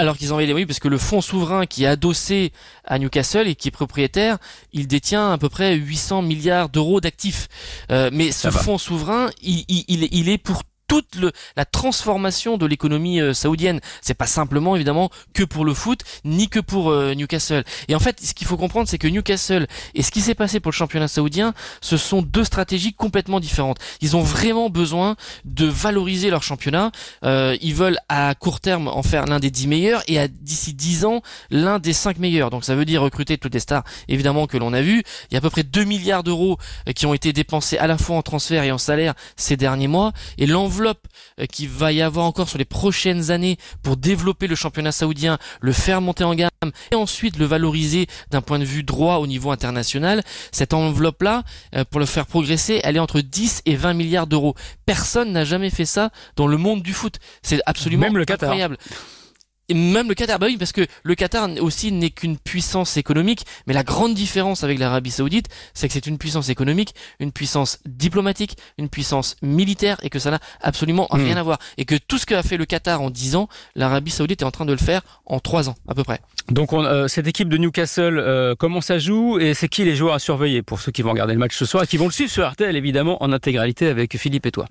alors 0.00 0.16
qu'ils 0.16 0.32
envoient 0.32 0.46
les 0.46 0.52
moyens 0.52 0.66
parce 0.66 0.78
que 0.78 0.88
le 0.88 0.96
fonds 0.96 1.20
souverain 1.20 1.66
qui 1.66 1.84
est 1.84 1.86
adossé 1.86 2.52
à 2.84 2.98
Newcastle 2.98 3.46
et 3.46 3.54
qui 3.54 3.68
est 3.68 3.70
propriétaire, 3.70 4.38
il 4.72 4.86
détient 4.86 5.30
à 5.30 5.36
peu 5.36 5.50
près 5.50 5.74
800 5.74 6.22
milliards 6.22 6.70
d'euros 6.70 7.02
d'actifs. 7.02 7.48
Euh, 7.90 8.08
mais 8.10 8.32
ce 8.32 8.50
fonds 8.50 8.78
souverain, 8.78 9.28
il, 9.42 9.66
il, 9.68 10.08
il, 10.10 10.28
est 10.30 10.38
pour 10.38 10.62
toute 10.90 11.14
le, 11.14 11.30
la 11.56 11.64
transformation 11.64 12.58
de 12.58 12.66
l'économie 12.66 13.20
euh, 13.20 13.32
saoudienne. 13.32 13.78
C'est 14.02 14.14
pas 14.14 14.26
simplement 14.26 14.74
évidemment 14.74 15.08
que 15.34 15.44
pour 15.44 15.64
le 15.64 15.72
foot, 15.72 16.00
ni 16.24 16.48
que 16.48 16.58
pour 16.58 16.90
euh, 16.90 17.14
Newcastle. 17.14 17.62
Et 17.86 17.94
en 17.94 18.00
fait, 18.00 18.20
ce 18.20 18.34
qu'il 18.34 18.48
faut 18.48 18.56
comprendre, 18.56 18.88
c'est 18.88 18.98
que 18.98 19.06
Newcastle 19.06 19.68
et 19.94 20.02
ce 20.02 20.10
qui 20.10 20.20
s'est 20.20 20.34
passé 20.34 20.58
pour 20.58 20.72
le 20.72 20.74
championnat 20.74 21.06
saoudien, 21.06 21.54
ce 21.80 21.96
sont 21.96 22.22
deux 22.22 22.42
stratégies 22.42 22.92
complètement 22.92 23.38
différentes. 23.38 23.78
Ils 24.00 24.16
ont 24.16 24.22
vraiment 24.22 24.68
besoin 24.68 25.14
de 25.44 25.64
valoriser 25.64 26.28
leur 26.28 26.42
championnat. 26.42 26.90
Euh, 27.22 27.56
ils 27.60 27.76
veulent 27.76 28.00
à 28.08 28.34
court 28.34 28.58
terme 28.58 28.88
en 28.88 29.04
faire 29.04 29.26
l'un 29.26 29.38
des 29.38 29.52
dix 29.52 29.68
meilleurs 29.68 30.02
et 30.08 30.18
à 30.18 30.26
d'ici 30.26 30.74
dix 30.74 31.04
ans 31.04 31.22
l'un 31.52 31.78
des 31.78 31.92
cinq 31.92 32.18
meilleurs. 32.18 32.50
Donc 32.50 32.64
ça 32.64 32.74
veut 32.74 32.84
dire 32.84 33.00
recruter 33.00 33.38
toutes 33.38 33.54
les 33.54 33.60
stars, 33.60 33.84
évidemment 34.08 34.48
que 34.48 34.56
l'on 34.56 34.72
a 34.72 34.82
vu. 34.82 35.04
Il 35.30 35.34
y 35.34 35.36
a 35.36 35.38
à 35.38 35.40
peu 35.40 35.50
près 35.50 35.62
2 35.62 35.84
milliards 35.84 36.24
d'euros 36.24 36.58
qui 36.96 37.06
ont 37.06 37.14
été 37.14 37.32
dépensés 37.32 37.78
à 37.78 37.86
la 37.86 37.96
fois 37.96 38.16
en 38.16 38.22
transfert 38.22 38.64
et 38.64 38.72
en 38.72 38.78
salaire 38.78 39.14
ces 39.36 39.56
derniers 39.56 39.86
mois. 39.86 40.12
Et 40.36 40.46
l'envoi 40.46 40.79
l'enveloppe 40.80 41.06
euh, 41.38 41.46
qui 41.46 41.66
va 41.66 41.92
y 41.92 42.02
avoir 42.02 42.26
encore 42.26 42.48
sur 42.48 42.58
les 42.58 42.64
prochaines 42.64 43.30
années 43.30 43.58
pour 43.82 43.96
développer 43.96 44.46
le 44.46 44.54
championnat 44.54 44.92
saoudien, 44.92 45.38
le 45.60 45.72
faire 45.72 46.00
monter 46.00 46.24
en 46.24 46.34
gamme 46.34 46.50
et 46.90 46.94
ensuite 46.94 47.38
le 47.38 47.44
valoriser 47.44 48.06
d'un 48.30 48.40
point 48.40 48.58
de 48.58 48.64
vue 48.64 48.82
droit 48.82 49.16
au 49.16 49.26
niveau 49.26 49.50
international, 49.50 50.22
cette 50.52 50.74
enveloppe-là, 50.74 51.44
euh, 51.74 51.84
pour 51.84 52.00
le 52.00 52.06
faire 52.06 52.26
progresser, 52.26 52.80
elle 52.82 52.96
est 52.96 53.00
entre 53.00 53.20
10 53.20 53.62
et 53.66 53.76
20 53.76 53.94
milliards 53.94 54.26
d'euros. 54.26 54.54
Personne 54.86 55.32
n'a 55.32 55.44
jamais 55.44 55.70
fait 55.70 55.84
ça 55.84 56.10
dans 56.36 56.46
le 56.46 56.56
monde 56.56 56.82
du 56.82 56.92
foot. 56.92 57.18
C'est 57.42 57.60
absolument 57.66 58.06
Même 58.06 58.16
le 58.16 58.24
incroyable 58.28 58.76
même 59.74 60.08
le 60.08 60.14
Qatar, 60.14 60.38
bah 60.38 60.46
oui, 60.48 60.56
parce 60.56 60.72
que 60.72 60.86
le 61.02 61.14
Qatar 61.14 61.48
aussi 61.60 61.92
n'est 61.92 62.10
qu'une 62.10 62.38
puissance 62.38 62.96
économique, 62.96 63.44
mais 63.66 63.74
la 63.74 63.82
grande 63.82 64.14
différence 64.14 64.64
avec 64.64 64.78
l'Arabie 64.78 65.10
Saoudite, 65.10 65.48
c'est 65.74 65.88
que 65.88 65.94
c'est 65.94 66.06
une 66.06 66.18
puissance 66.18 66.48
économique, 66.48 66.94
une 67.18 67.32
puissance 67.32 67.78
diplomatique, 67.86 68.56
une 68.78 68.88
puissance 68.88 69.36
militaire, 69.42 69.98
et 70.02 70.10
que 70.10 70.18
ça 70.18 70.30
n'a 70.30 70.40
absolument 70.60 71.08
hmm. 71.10 71.16
rien 71.16 71.36
à 71.36 71.42
voir. 71.42 71.58
Et 71.78 71.84
que 71.84 71.94
tout 71.94 72.18
ce 72.18 72.26
qu'a 72.26 72.42
fait 72.42 72.56
le 72.56 72.64
Qatar 72.64 73.00
en 73.00 73.10
10 73.10 73.36
ans, 73.36 73.48
l'Arabie 73.74 74.10
Saoudite 74.10 74.42
est 74.42 74.44
en 74.44 74.50
train 74.50 74.66
de 74.66 74.72
le 74.72 74.78
faire 74.78 75.02
en 75.26 75.40
3 75.40 75.68
ans, 75.68 75.76
à 75.88 75.94
peu 75.94 76.04
près. 76.04 76.20
Donc 76.50 76.72
on, 76.72 76.84
euh, 76.84 77.08
cette 77.08 77.26
équipe 77.26 77.48
de 77.48 77.56
Newcastle, 77.56 78.18
euh, 78.18 78.54
comment 78.58 78.80
ça 78.80 78.98
joue 78.98 79.38
et 79.38 79.54
c'est 79.54 79.68
qui 79.68 79.84
les 79.84 79.94
joueurs 79.94 80.14
à 80.14 80.18
surveiller 80.18 80.62
pour 80.62 80.80
ceux 80.80 80.92
qui 80.92 81.02
vont 81.02 81.10
regarder 81.10 81.34
le 81.34 81.38
match 81.38 81.56
ce 81.56 81.64
soir 81.64 81.84
et 81.84 81.86
qui 81.86 81.96
vont 81.96 82.06
le 82.06 82.12
suivre 82.12 82.30
sur 82.30 82.48
RTL 82.48 82.74
évidemment 82.76 83.22
en 83.22 83.32
intégralité 83.32 83.86
avec 83.86 84.16
Philippe 84.16 84.46
et 84.46 84.50
toi? 84.50 84.66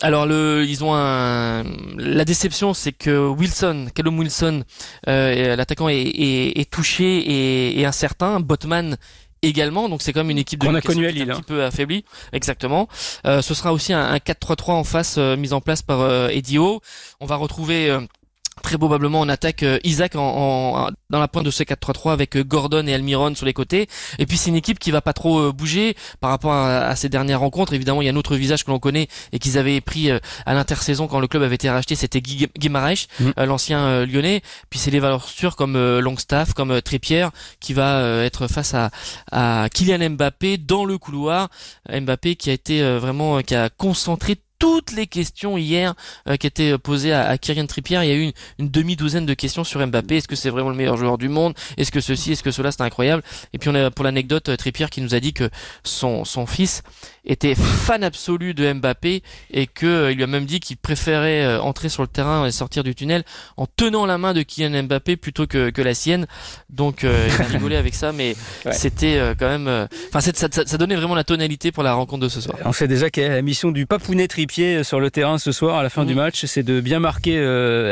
Alors 0.00 0.26
le, 0.26 0.64
ils 0.64 0.84
ont 0.84 0.94
un. 0.94 1.64
La 1.96 2.24
déception, 2.24 2.74
c'est 2.74 2.92
que 2.92 3.28
Wilson, 3.28 3.88
Callum 3.94 4.18
Wilson, 4.18 4.64
euh, 5.08 5.56
l'attaquant 5.56 5.88
est, 5.88 5.96
est, 6.02 6.60
est, 6.60 6.70
touché 6.70 7.04
et, 7.04 7.80
et 7.80 7.84
incertain. 7.84 8.40
Botman 8.40 8.96
également, 9.42 9.88
donc 9.88 10.02
c'est 10.02 10.12
quand 10.12 10.20
même 10.20 10.30
une 10.30 10.38
équipe 10.38 10.60
de 10.60 10.66
qu'on 10.66 10.74
a 10.74 10.80
connu 10.80 11.06
à 11.06 11.10
Lille, 11.10 11.30
un 11.30 11.36
petit 11.36 11.42
peu 11.42 11.64
affaiblie. 11.64 12.04
Exactement. 12.32 12.88
Euh, 13.26 13.42
ce 13.42 13.54
sera 13.54 13.72
aussi 13.72 13.92
un, 13.92 14.04
un 14.04 14.16
4-3-3 14.16 14.70
en 14.72 14.84
face 14.84 15.16
euh, 15.18 15.36
mis 15.36 15.52
en 15.52 15.60
place 15.60 15.82
par 15.82 16.00
euh, 16.00 16.28
Edio. 16.28 16.80
On 17.20 17.26
va 17.26 17.36
retrouver 17.36 17.90
euh, 17.90 18.00
très 18.62 18.78
probablement 18.78 19.20
en 19.20 19.28
attaque 19.28 19.62
euh, 19.62 19.78
Isaac 19.84 20.16
en, 20.16 20.20
en, 20.20 20.90
dans 21.10 21.20
la 21.20 21.28
pointe 21.28 21.44
de 21.44 21.50
ce 21.50 21.62
4-3-3 21.62 22.12
avec 22.12 22.36
euh, 22.36 22.44
Gordon 22.44 22.86
et 22.86 22.94
Almiron 22.94 23.34
sur 23.34 23.46
les 23.46 23.52
côtés. 23.52 23.88
Et 24.18 24.26
puis 24.26 24.36
c'est 24.36 24.50
une 24.50 24.56
équipe 24.56 24.78
qui 24.78 24.90
va 24.90 25.00
pas 25.00 25.12
trop 25.12 25.38
euh, 25.40 25.52
bouger 25.52 25.96
par 26.20 26.30
rapport 26.30 26.52
à, 26.52 26.94
ces 26.96 27.08
dernières 27.08 27.40
rencontres. 27.40 27.72
Évidemment, 27.72 28.02
il 28.02 28.06
y 28.06 28.08
a 28.08 28.12
un 28.12 28.16
autre 28.16 28.36
visage 28.36 28.64
que 28.64 28.70
l'on 28.70 28.78
connaît 28.78 29.08
et 29.32 29.38
qu'ils 29.38 29.58
avaient 29.58 29.80
pris 29.80 30.10
à 30.10 30.54
l'intersaison 30.54 31.06
quand 31.06 31.20
le 31.20 31.28
club 31.28 31.42
avait 31.42 31.54
été 31.54 31.70
racheté, 31.70 31.94
c'était 31.94 32.20
Guy 32.20 32.48
mmh. 32.68 33.44
l'ancien 33.44 34.04
lyonnais. 34.04 34.42
Puis 34.70 34.78
c'est 34.78 34.90
les 34.90 35.00
valeurs 35.00 35.28
sûres 35.28 35.56
comme 35.56 35.76
Longstaff, 35.98 36.54
comme 36.54 36.80
Trippier 36.82 37.28
qui 37.60 37.74
va 37.74 38.24
être 38.24 38.48
face 38.48 38.74
à, 38.74 38.90
à 39.30 39.68
Kylian 39.72 40.10
Mbappé 40.10 40.58
dans 40.58 40.84
le 40.84 40.98
couloir. 40.98 41.48
Mbappé 41.88 42.36
qui 42.36 42.50
a 42.50 42.52
été 42.52 42.82
vraiment 42.98 43.40
qui 43.42 43.54
a 43.54 43.68
concentré 43.68 44.36
toutes 44.58 44.92
les 44.92 45.06
questions 45.06 45.56
hier 45.56 45.94
euh, 46.28 46.36
qui 46.36 46.46
étaient 46.46 46.76
posées 46.78 47.12
à, 47.12 47.28
à 47.28 47.38
Kyrian 47.38 47.66
Trippier. 47.66 48.00
Il 48.02 48.08
y 48.08 48.12
a 48.12 48.16
eu 48.16 48.32
une, 48.58 48.68
demi-douzaine 48.68 49.26
de 49.26 49.34
questions 49.34 49.64
sur 49.64 49.84
Mbappé. 49.86 50.16
Est-ce 50.16 50.28
que 50.28 50.36
c'est 50.36 50.50
vraiment 50.50 50.70
le 50.70 50.76
meilleur 50.76 50.96
joueur 50.96 51.18
du 51.18 51.28
monde? 51.28 51.54
Est-ce 51.76 51.92
que 51.92 52.00
ceci, 52.00 52.32
est-ce 52.32 52.42
que 52.42 52.50
cela, 52.50 52.72
c'est 52.72 52.82
incroyable. 52.82 53.22
Et 53.52 53.58
puis 53.58 53.68
on 53.68 53.74
a 53.74 53.90
pour 53.90 54.04
l'anecdote 54.04 54.56
Trippier 54.56 54.86
qui 54.90 55.00
nous 55.00 55.14
a 55.14 55.20
dit 55.20 55.32
que 55.32 55.48
son, 55.84 56.24
son 56.24 56.46
fils 56.46 56.82
était 57.24 57.54
fan 57.54 58.02
absolu 58.02 58.54
de 58.54 58.72
Mbappé 58.72 59.22
et 59.50 59.66
que 59.66 59.86
euh, 59.86 60.10
il 60.10 60.16
lui 60.16 60.24
a 60.24 60.26
même 60.26 60.46
dit 60.46 60.60
qu'il 60.60 60.76
préférait 60.76 61.44
euh, 61.44 61.60
entrer 61.60 61.88
sur 61.88 62.02
le 62.02 62.08
terrain 62.08 62.46
et 62.46 62.50
sortir 62.50 62.82
du 62.82 62.94
tunnel 62.94 63.22
en 63.56 63.66
tenant 63.66 64.06
la 64.06 64.18
main 64.18 64.32
de 64.32 64.42
Kylian 64.42 64.84
Mbappé 64.84 65.16
plutôt 65.16 65.46
que, 65.46 65.70
que 65.70 65.82
la 65.82 65.94
sienne. 65.94 66.26
Donc 66.70 67.04
euh, 67.04 67.28
il 67.28 67.42
a 67.42 67.44
rigolé 67.48 67.76
avec 67.76 67.94
ça, 67.94 68.12
mais 68.12 68.34
c'était 68.72 69.34
quand 69.38 69.48
même, 69.48 69.88
enfin 70.08 70.20
ça, 70.20 70.32
ça, 70.34 70.48
ça, 70.50 70.78
donnait 70.78 70.96
vraiment 70.96 71.14
la 71.14 71.24
tonalité 71.24 71.70
pour 71.70 71.82
la 71.82 71.94
rencontre 71.94 72.22
de 72.22 72.28
ce 72.28 72.40
soir. 72.40 72.58
On 72.64 72.72
sait 72.72 72.88
déjà 72.88 73.10
quelle 73.10 73.24
est 73.24 73.36
la 73.36 73.42
mission 73.42 73.70
du 73.70 73.86
Papounet 73.86 74.28
Trippier 74.28 74.47
coéquipier 74.48 74.84
sur 74.84 74.98
le 75.00 75.10
terrain 75.10 75.38
ce 75.38 75.52
soir 75.52 75.76
à 75.76 75.82
la 75.82 75.90
fin 75.90 76.04
du 76.04 76.14
match, 76.14 76.44
c'est 76.46 76.62
de 76.62 76.80
bien 76.80 77.00
marquer 77.00 77.38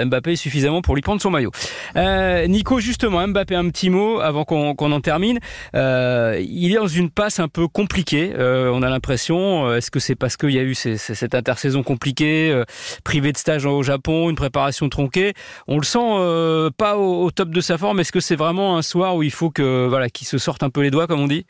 Mbappé 0.06 0.36
suffisamment 0.36 0.82
pour 0.82 0.94
lui 0.94 1.02
prendre 1.02 1.20
son 1.20 1.30
maillot. 1.30 1.50
Nico, 1.94 2.80
justement, 2.80 3.26
Mbappé, 3.28 3.54
un 3.54 3.68
petit 3.68 3.90
mot 3.90 4.20
avant 4.20 4.44
qu'on 4.44 4.92
en 4.92 5.00
termine. 5.00 5.38
il 5.74 6.72
est 6.72 6.76
dans 6.76 6.86
une 6.86 7.10
passe 7.10 7.38
un 7.38 7.48
peu 7.48 7.68
compliquée. 7.68 8.32
on 8.36 8.82
a 8.82 8.88
l'impression. 8.88 9.72
Est-ce 9.74 9.90
que 9.90 10.00
c'est 10.00 10.14
parce 10.14 10.36
qu'il 10.36 10.50
y 10.50 10.58
a 10.58 10.62
eu 10.62 10.74
cette 10.74 11.34
intersaison 11.34 11.82
compliquée, 11.82 12.62
privé 13.04 13.32
de 13.32 13.38
stage 13.38 13.66
au 13.66 13.82
Japon, 13.82 14.30
une 14.30 14.36
préparation 14.36 14.88
tronquée? 14.88 15.34
On 15.68 15.76
le 15.76 15.84
sent 15.84 16.72
pas 16.78 16.96
au, 16.96 17.30
top 17.30 17.50
de 17.50 17.60
sa 17.60 17.76
forme. 17.78 18.00
Est-ce 18.00 18.12
que 18.12 18.20
c'est 18.20 18.36
vraiment 18.36 18.78
un 18.78 18.82
soir 18.82 19.16
où 19.16 19.22
il 19.22 19.32
faut 19.32 19.50
que 19.50 19.86
voilà 19.88 20.08
qu'il 20.08 20.26
se 20.26 20.38
sorte 20.38 20.62
un 20.62 20.70
peu 20.70 20.80
les 20.80 20.90
doigts, 20.90 21.06
comme 21.06 21.20
on 21.20 21.28
dit? 21.28 21.44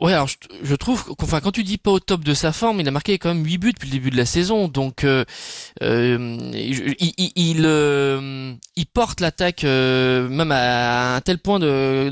Ouais, 0.00 0.14
alors 0.14 0.28
je, 0.62 0.74
trouve, 0.76 1.14
enfin 1.20 1.40
quand 1.40 1.52
tu 1.52 1.62
dis 1.62 1.76
pas 1.76 1.90
au 1.90 2.00
top 2.00 2.24
de 2.24 2.32
sa 2.32 2.52
forme, 2.52 2.80
il 2.80 2.88
a 2.88 2.90
marqué 2.90 3.18
quand 3.18 3.34
même 3.34 3.44
8 3.44 3.58
buts 3.58 3.72
depuis 3.74 3.86
le 3.86 3.92
début 3.92 4.10
de 4.10 4.16
la 4.16 4.24
saison, 4.24 4.66
donc 4.66 5.04
euh, 5.04 5.26
euh 5.82 6.38
il, 6.54 7.32
il, 7.36 7.66
euh, 7.66 8.54
il, 8.76 8.86
porte 8.86 9.20
l'attaque 9.20 9.62
euh, 9.64 10.26
même 10.30 10.52
à 10.52 11.16
un 11.16 11.20
tel 11.20 11.36
point 11.36 11.58
de, 11.58 12.10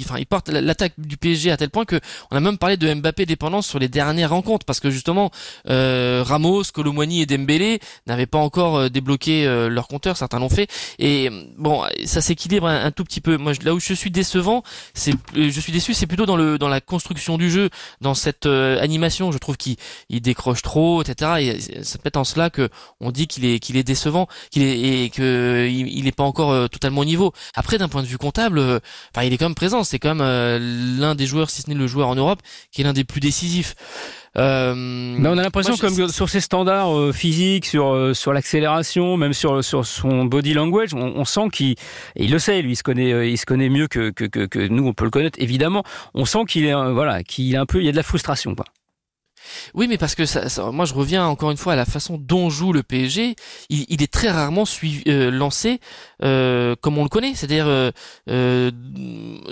enfin 0.00 0.18
il 0.18 0.26
porte 0.26 0.48
l'attaque 0.48 0.94
du 0.98 1.16
PSG 1.16 1.52
à 1.52 1.56
tel 1.56 1.70
point 1.70 1.84
que 1.84 2.00
on 2.32 2.36
a 2.36 2.40
même 2.40 2.58
parlé 2.58 2.76
de 2.76 2.92
Mbappé 2.92 3.24
dépendance 3.24 3.68
sur 3.68 3.78
les 3.78 3.88
dernières 3.88 4.30
rencontres. 4.30 4.66
Parce 4.66 4.80
que 4.80 4.90
justement 4.90 5.30
Ramos, 5.64 6.64
Colomwani 6.74 7.22
et 7.22 7.26
Dembélé 7.26 7.78
n'avaient 8.08 8.26
pas 8.26 8.38
encore 8.38 8.90
débloqué 8.90 9.44
leur 9.70 9.86
compteur, 9.86 10.16
certains 10.16 10.40
l'ont 10.40 10.48
fait, 10.48 10.68
et 10.98 11.30
bon 11.56 11.84
ça 12.04 12.20
s'équilibre 12.20 12.66
un, 12.66 12.86
un, 12.86 12.90
tout 12.90 13.04
petit 13.04 13.20
peu. 13.20 13.36
Moi 13.36 13.52
là 13.62 13.74
où 13.74 13.80
je 13.80 13.94
suis 13.94 14.10
décevant, 14.10 14.64
c'est 14.92 15.14
je 15.36 15.60
suis 15.60 15.72
déçu, 15.72 15.94
c'est 15.94 16.08
plutôt 16.08 16.26
dans 16.26 16.36
le 16.36 16.58
dans 16.58 16.68
la 16.68 16.80
construction 16.80 17.27
du 17.36 17.50
jeu, 17.50 17.70
dans 18.00 18.14
cette 18.14 18.46
euh, 18.46 18.80
animation, 18.80 19.32
je 19.32 19.38
trouve 19.38 19.56
qu'il 19.56 19.76
décroche 20.10 20.62
trop, 20.62 21.02
etc. 21.02 21.32
Et 21.40 21.82
c'est 21.82 22.00
peut-être 22.00 22.16
en 22.16 22.24
cela 22.24 22.48
que 22.48 22.68
on 23.00 23.10
dit 23.10 23.26
qu'il 23.26 23.44
est 23.44 23.58
qu'il 23.58 23.76
est 23.76 23.82
décevant, 23.82 24.28
qu'il 24.50 24.62
est 24.62 25.04
et 25.04 25.10
que 25.10 25.68
il, 25.70 26.08
pas 26.12 26.24
encore 26.24 26.52
euh, 26.52 26.68
totalement 26.68 27.02
au 27.02 27.04
niveau. 27.04 27.32
Après, 27.54 27.76
d'un 27.76 27.88
point 27.88 28.02
de 28.02 28.06
vue 28.06 28.18
comptable, 28.18 28.58
euh, 28.58 28.78
il 29.22 29.32
est 29.32 29.36
quand 29.36 29.46
même 29.46 29.54
présent. 29.54 29.84
C'est 29.84 29.98
quand 29.98 30.14
même 30.14 30.98
l'un 30.98 31.14
des 31.14 31.26
joueurs, 31.26 31.50
si 31.50 31.62
ce 31.62 31.68
n'est 31.68 31.76
le 31.76 31.86
joueur 31.86 32.08
en 32.08 32.14
Europe, 32.14 32.40
qui 32.72 32.80
est 32.80 32.84
l'un 32.84 32.92
des 32.92 33.04
plus 33.04 33.20
décisifs. 33.20 33.74
Euh, 34.36 34.74
mais 34.76 35.28
on 35.28 35.38
a 35.38 35.42
l'impression 35.42 35.76
comme 35.76 36.08
sur 36.08 36.28
ses 36.28 36.40
standards 36.40 36.96
euh, 36.96 37.12
physiques, 37.12 37.66
sur 37.66 37.92
euh, 37.92 38.14
sur 38.14 38.32
l'accélération, 38.32 39.16
même 39.16 39.32
sur 39.32 39.64
sur 39.64 39.86
son 39.86 40.24
body 40.26 40.54
language, 40.54 40.94
on, 40.94 41.14
on 41.16 41.24
sent 41.24 41.48
qu'il 41.52 41.74
il 42.16 42.30
le 42.30 42.38
sait, 42.38 42.60
lui, 42.62 42.72
il 42.72 42.76
se 42.76 42.82
connaît, 42.82 43.12
euh, 43.12 43.26
il 43.26 43.38
se 43.38 43.46
connaît 43.46 43.68
mieux 43.68 43.88
que, 43.88 44.10
que, 44.10 44.24
que, 44.24 44.46
que 44.46 44.68
nous, 44.68 44.86
on 44.86 44.92
peut 44.92 45.04
le 45.04 45.10
connaître 45.10 45.38
évidemment. 45.40 45.82
On 46.14 46.24
sent 46.24 46.44
qu'il 46.46 46.66
est 46.66 46.74
voilà, 46.74 47.22
qu'il 47.22 47.54
est 47.54 47.58
un 47.58 47.66
peu, 47.66 47.80
il 47.80 47.86
y 47.86 47.88
a 47.88 47.92
de 47.92 47.96
la 47.96 48.02
frustration, 48.02 48.54
quoi. 48.54 48.64
Oui, 49.74 49.88
mais 49.88 49.98
parce 49.98 50.14
que 50.14 50.22
moi 50.70 50.84
je 50.84 50.94
reviens 50.94 51.26
encore 51.26 51.50
une 51.50 51.56
fois 51.56 51.74
à 51.74 51.76
la 51.76 51.84
façon 51.84 52.18
dont 52.18 52.50
joue 52.50 52.72
le 52.72 52.82
PSG. 52.82 53.36
Il, 53.68 54.02
est 54.02 54.12
très 54.12 54.30
rarement 54.30 54.64
euh, 55.06 55.30
lancé 55.30 55.80
euh, 56.22 56.74
comme 56.80 56.98
on 56.98 57.02
le 57.02 57.08
connaît, 57.08 57.34
c'est-à-dire 57.34 57.66
euh, 57.66 57.90
euh 58.30 58.70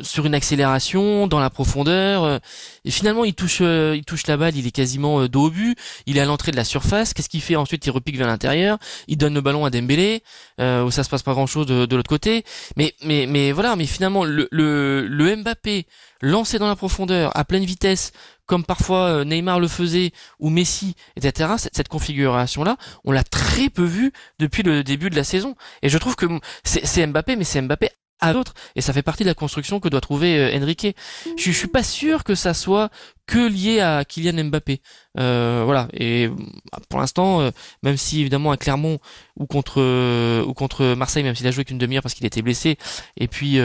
sur 0.03 0.27
une 0.27 0.35
accélération, 0.35 1.27
dans 1.27 1.39
la 1.39 1.51
profondeur. 1.51 2.41
et 2.85 2.91
finalement, 2.91 3.25
il 3.25 3.35
touche, 3.35 3.61
il 3.61 4.03
touche 4.07 4.27
la 4.27 4.37
balle, 4.37 4.57
il 4.57 4.67
est 4.67 4.71
quasiment 4.71 5.27
dos 5.27 5.47
au 5.47 5.51
but. 5.51 5.79
Il 6.07 6.17
est 6.17 6.21
à 6.21 6.25
l'entrée 6.25 6.53
de 6.53 6.57
la 6.57 6.65
surface. 6.65 7.15
Qu'est-ce 7.15 7.29
qu'il 7.29 7.41
fait 7.41 7.57
ensuite? 7.57 7.87
Il 7.87 7.91
repique 7.91 8.17
vers 8.17 8.27
l'intérieur. 8.27 8.79
Il 9.09 9.17
donne 9.17 9.35
le 9.35 9.41
ballon 9.41 9.65
à 9.65 9.71
Dembélé, 9.71 10.23
où 10.59 10.91
ça 10.91 11.03
se 11.03 11.09
passe 11.09 11.23
pas 11.23 11.33
grand-chose 11.33 11.67
de, 11.67 11.87
de 11.87 11.97
l'autre 11.97 12.09
côté. 12.09 12.45
Mais, 12.77 12.95
mais, 13.05 13.27
mais 13.27 13.53
voilà. 13.53 13.77
Mais 13.77 13.87
finalement, 13.87 14.25
le, 14.25 14.49
le, 14.51 15.07
le 15.07 15.37
Mbappé 15.37 15.87
lancé 16.23 16.59
dans 16.59 16.69
la 16.69 16.77
profondeur 16.77 17.37
à 17.37 17.45
pleine 17.45 17.65
vitesse 17.65 18.13
comme 18.47 18.65
parfois 18.65 19.09
euh, 19.09 19.25
Neymar 19.25 19.61
le 19.61 19.69
faisait 19.69 20.13
ou 20.39 20.51
Messi, 20.51 20.95
etc. 21.17 21.55
Cette, 21.59 21.89
configuration-là, 21.89 22.77
on 23.05 23.13
l'a 23.13 23.25
très 23.25 23.69
peu 23.69 23.85
vu 23.85 24.13
depuis 24.39 24.63
le 24.63 24.83
début 24.83 25.11
de 25.11 25.17
la 25.17 25.25
saison. 25.25 25.55
Et 25.83 25.89
je 25.89 25.99
trouve 25.99 26.17
que 26.17 26.27
c'est 26.65 27.07
Mbappé, 27.07 27.37
mais 27.37 27.45
c'est 27.45 27.61
Mbappé 27.61 27.91
à 28.21 28.33
d'autres 28.33 28.55
et 28.75 28.81
ça 28.81 28.95
fait 28.95 29.03
partie 29.03 29.25
de 29.25 29.29
la 29.29 29.35
construction 29.35 29.79
que 29.79 29.89
doit 29.89 30.01
trouver 30.01 30.39
euh, 30.39 30.59
Enrique. 30.59 30.97
Je, 31.37 31.51
je 31.51 31.51
suis 31.51 31.69
pas 31.69 31.83
sûr 31.83 32.25
que 32.25 32.35
ça 32.35 32.55
soit 32.55 32.91
que 33.27 33.49
lié 33.49 33.81
à 33.81 34.05
Kylian 34.05 34.45
Mbappé. 34.45 34.81
Euh, 35.19 35.63
voilà. 35.65 35.89
Et 35.93 36.29
bah, 36.29 36.79
pour 36.89 37.01
l'instant, 37.01 37.41
euh, 37.41 37.51
même 37.83 37.97
si 37.97 38.21
évidemment 38.21 38.53
à 38.53 38.57
Clermont 38.57 38.99
ou 39.37 39.47
contre 39.47 39.81
euh, 39.81 40.45
ou 40.45 40.55
contre 40.55 40.95
Marseille, 40.95 41.23
même 41.23 41.35
s'il 41.35 41.47
a 41.47 41.51
joué 41.51 41.65
qu'une 41.65 41.79
demi-heure 41.79 42.03
parce 42.03 42.15
qu'il 42.15 42.27
était 42.27 42.43
blessé, 42.43 42.79
et 43.17 43.29
puis 43.29 43.59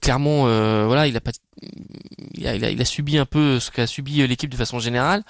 Clermont, 0.00 0.44
voilà, 0.86 1.06
il 1.06 1.16
a 2.80 2.84
subi 2.84 3.18
un 3.18 3.26
peu 3.26 3.60
ce 3.60 3.70
qu'a 3.70 3.86
subi 3.86 4.26
l'équipe 4.26 4.50
de 4.50 4.56
façon 4.56 4.78
générale. 4.78 5.22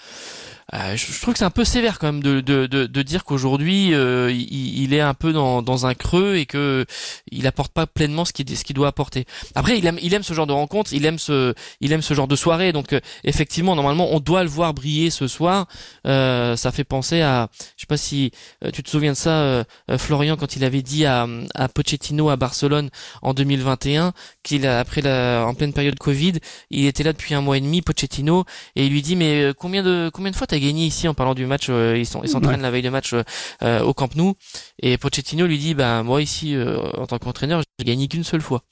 Je, 0.73 1.21
trouve 1.21 1.35
que 1.35 1.39
c'est 1.39 1.45
un 1.45 1.51
peu 1.51 1.65
sévère 1.65 1.99
quand 1.99 2.11
même 2.11 2.23
de, 2.23 3.03
dire 3.03 3.25
qu'aujourd'hui 3.25 3.89
il, 3.89 4.95
est 4.95 5.01
un 5.01 5.15
peu 5.15 5.33
dans, 5.33 5.63
dans 5.63 5.87
un 5.87 5.95
creux 5.95 6.37
et 6.37 6.47
que 6.47 6.87
il 7.31 7.47
apporte 7.47 7.73
pas 7.73 7.87
pleinement 7.87 8.25
ce 8.25 8.33
qu'il 8.33 8.49
ce 8.57 8.65
qu'il 8.65 8.75
doit 8.75 8.89
apporter. 8.89 9.27
Après 9.55 9.79
il 9.79 9.87
aime 9.87 9.99
il 10.03 10.15
aime 10.15 10.23
ce 10.23 10.35
genre 10.35 10.47
de 10.47 10.53
rencontre, 10.53 10.93
il 10.93 11.05
aime 11.05 11.19
ce 11.19 11.55
il 11.81 11.93
aime 11.93 12.03
ce 12.03 12.15
genre 12.15 12.29
de 12.29 12.37
soirée 12.37 12.73
donc 12.73 12.94
euh, 12.95 13.01
effectivement 13.25 13.75
normalement 13.75 14.09
on 14.13 14.21
doit 14.21 14.43
le 14.43 14.49
voir 14.49 14.75
briller 14.75 15.11
ce 15.11 15.27
soir. 15.27 15.67
Euh, 16.07 16.57
ça 16.57 16.73
fait 16.73 16.85
penser 16.85 17.21
à 17.21 17.49
je 17.77 17.83
sais 17.83 17.87
pas 17.87 17.97
si 17.97 18.31
tu 18.73 18.83
te 18.83 18.91
souviens 18.91 19.13
de 19.13 19.17
ça 19.17 19.65
Florian 19.99 20.37
quand 20.37 20.57
il 20.57 20.65
avait 20.65 20.83
dit 20.83 21.05
à, 21.05 21.27
à 21.55 21.69
Pochettino 21.69 22.31
à 22.31 22.37
Barcelone 22.37 22.91
en 23.23 23.35
2021 23.35 24.13
qu'il 24.43 24.67
après 24.67 25.01
la 25.01 25.45
en 25.47 25.55
pleine 25.55 25.73
période 25.73 25.99
Covid, 25.99 26.35
il 26.71 26.87
était 26.87 27.03
là 27.03 27.13
depuis 27.13 27.35
un 27.35 27.41
mois 27.41 27.57
et 27.57 27.61
demi 27.61 27.83
Pochettino 27.83 28.45
et 28.77 28.87
il 28.87 28.93
lui 28.93 29.03
dit 29.03 29.17
mais 29.17 29.53
combien 29.59 29.83
de 29.83 30.11
combien 30.13 30.31
de 30.31 30.37
fois 30.37 30.47
a 30.51 30.59
gagné 30.59 30.87
ici 30.87 31.09
en 31.09 31.15
parlant 31.15 31.35
du 31.35 31.47
match. 31.47 31.67
Euh, 31.69 31.97
ils 31.97 32.07
sont 32.07 32.23
ils 32.23 32.29
s'entraînent 32.29 32.63
la 32.63 32.71
veille 32.71 32.83
de 32.83 32.91
match 32.91 33.13
euh, 33.13 33.23
euh, 33.63 33.83
au 33.83 33.95
Camp 33.95 34.15
Nou 34.15 34.35
et 34.81 34.99
Pochettino 34.99 35.47
lui 35.47 35.59
dit 35.59 35.75
bah 35.75 36.03
moi 36.03 36.23
ici 36.23 36.57
en 36.97 37.07
tant 37.07 37.19
qu'entraîneur 37.19 37.63
j'ai 37.79 37.85
gagné 37.85 38.09
qu'une 38.09 38.25
seule 38.25 38.41
fois. 38.41 38.63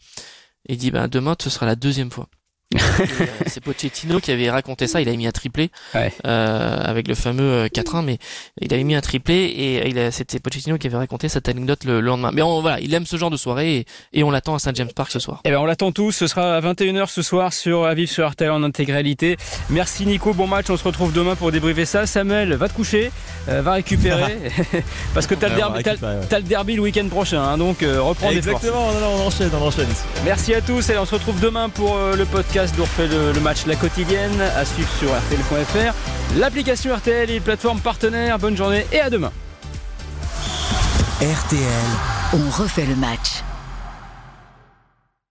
Et 0.69 0.75
il 0.75 0.79
dit 0.79 0.91
bah 0.91 1.09
demain 1.09 1.37
ce 1.41 1.51
sera 1.51 1.67
la 1.67 1.77
deuxième 1.77 2.11
fois. 2.11 2.29
Euh, 2.75 3.27
c'est 3.47 3.63
Pochettino 3.63 4.21
qui 4.21 4.31
avait 4.31 4.51
raconté 4.51 4.87
ça. 4.87 5.01
Il 5.01 5.09
avait 5.09 5.17
mis 5.17 5.27
un 5.27 5.33
triplé 5.33 5.71
euh, 5.95 6.09
avec 6.25 7.09
le 7.09 7.15
fameux 7.15 7.67
4-1, 7.67 7.99
euh, 7.99 8.03
mais 8.03 8.19
il 8.61 8.73
avait 8.73 8.85
mis 8.85 8.95
un 8.95 9.01
triplé 9.01 9.35
et 9.35 9.89
il 9.89 9.99
a, 9.99 10.11
c'était 10.11 10.39
Pochettino 10.39 10.79
qui 10.79 10.87
avait 10.87 10.97
raconté 10.97 11.29
cette 11.29 11.49
anecdote 11.49 11.85
le, 11.85 12.01
lendemain. 12.01 12.31
Mais 12.33 12.43
on, 12.43 12.61
voilà, 12.61 12.81
il 12.81 12.93
aime 12.95 13.07
ce 13.07 13.17
genre 13.17 13.31
de 13.31 13.37
soirée 13.37 13.87
et, 14.13 14.23
on 14.23 14.31
l'attend 14.31 14.55
à 14.55 14.59
Saint 14.59 14.73
James 14.75 14.91
Park 14.95 15.11
ce 15.11 15.19
soir. 15.19 15.41
Eh 15.45 15.51
ben 15.51 15.59
on 15.59 15.65
l'attend 15.65 15.93
tous. 15.93 16.13
Ce 16.13 16.27
sera 16.27 16.57
à 16.57 16.61
21h 16.61 17.09
ce 17.09 17.23
soir 17.23 17.53
sur 17.53 17.85
Aviv 17.85 18.09
sur 18.09 18.29
RTL 18.29 18.51
en 18.51 18.63
intégralité. 18.63 19.37
Merci 19.69 20.07
Nico, 20.07 20.33
bon 20.33 20.47
match. 20.47 20.71
On 20.71 20.77
se 20.77 20.85
retrouve 20.85 21.13
demain 21.13 21.35
pour 21.35 21.51
débriefer 21.51 21.85
ça. 21.85 22.07
Samuel, 22.07 22.55
va 22.55 22.69
te 22.69 22.75
coucher, 22.75 23.11
va 23.47 23.73
récupérer 23.73 24.39
parce 25.15 25.27
que 25.27 25.35
t'as 25.35 25.49
le 25.49 25.57
derby, 25.57 25.83
t'as, 25.83 26.39
le 26.39 26.45
derby 26.45 26.77
le 26.77 26.83
week-end 26.83 27.09
prochain, 27.09 27.43
hein, 27.43 27.59
donc 27.59 27.79
reprends 27.81 28.31
Exactement, 28.31 28.89
on 28.89 29.27
enchaîne, 29.27 29.51
on 29.61 29.67
enchaîne. 29.67 29.89
Merci 30.25 30.55
à 30.55 30.61
tous 30.61 30.89
et 30.91 30.99
on 30.99 31.05
se 31.05 31.15
retrouve 31.15 31.41
demain 31.41 31.69
pour 31.69 31.99
le 32.17 32.25
podcast 32.25 32.62
podcast 32.63 32.91
fait 32.97 33.09
le, 33.09 33.33
le, 33.33 33.41
match 33.41 33.67
La 33.67 33.75
Quotidienne 33.75 34.41
à 34.41 34.65
suivre 34.65 34.89
sur 34.99 35.09
RTL.fr, 35.09 35.95
l'application 36.39 36.95
RTL 36.95 37.29
et 37.29 37.35
les 37.35 37.41
plateformes 37.41 37.81
partenaires. 37.81 38.39
Bonne 38.39 38.57
journée 38.57 38.87
et 38.93 39.01
à 39.01 39.11
demain. 39.11 39.33
RTL, 41.21 41.63
on 42.35 42.51
refait 42.51 42.87
le 42.87 42.97
match. 42.97 43.43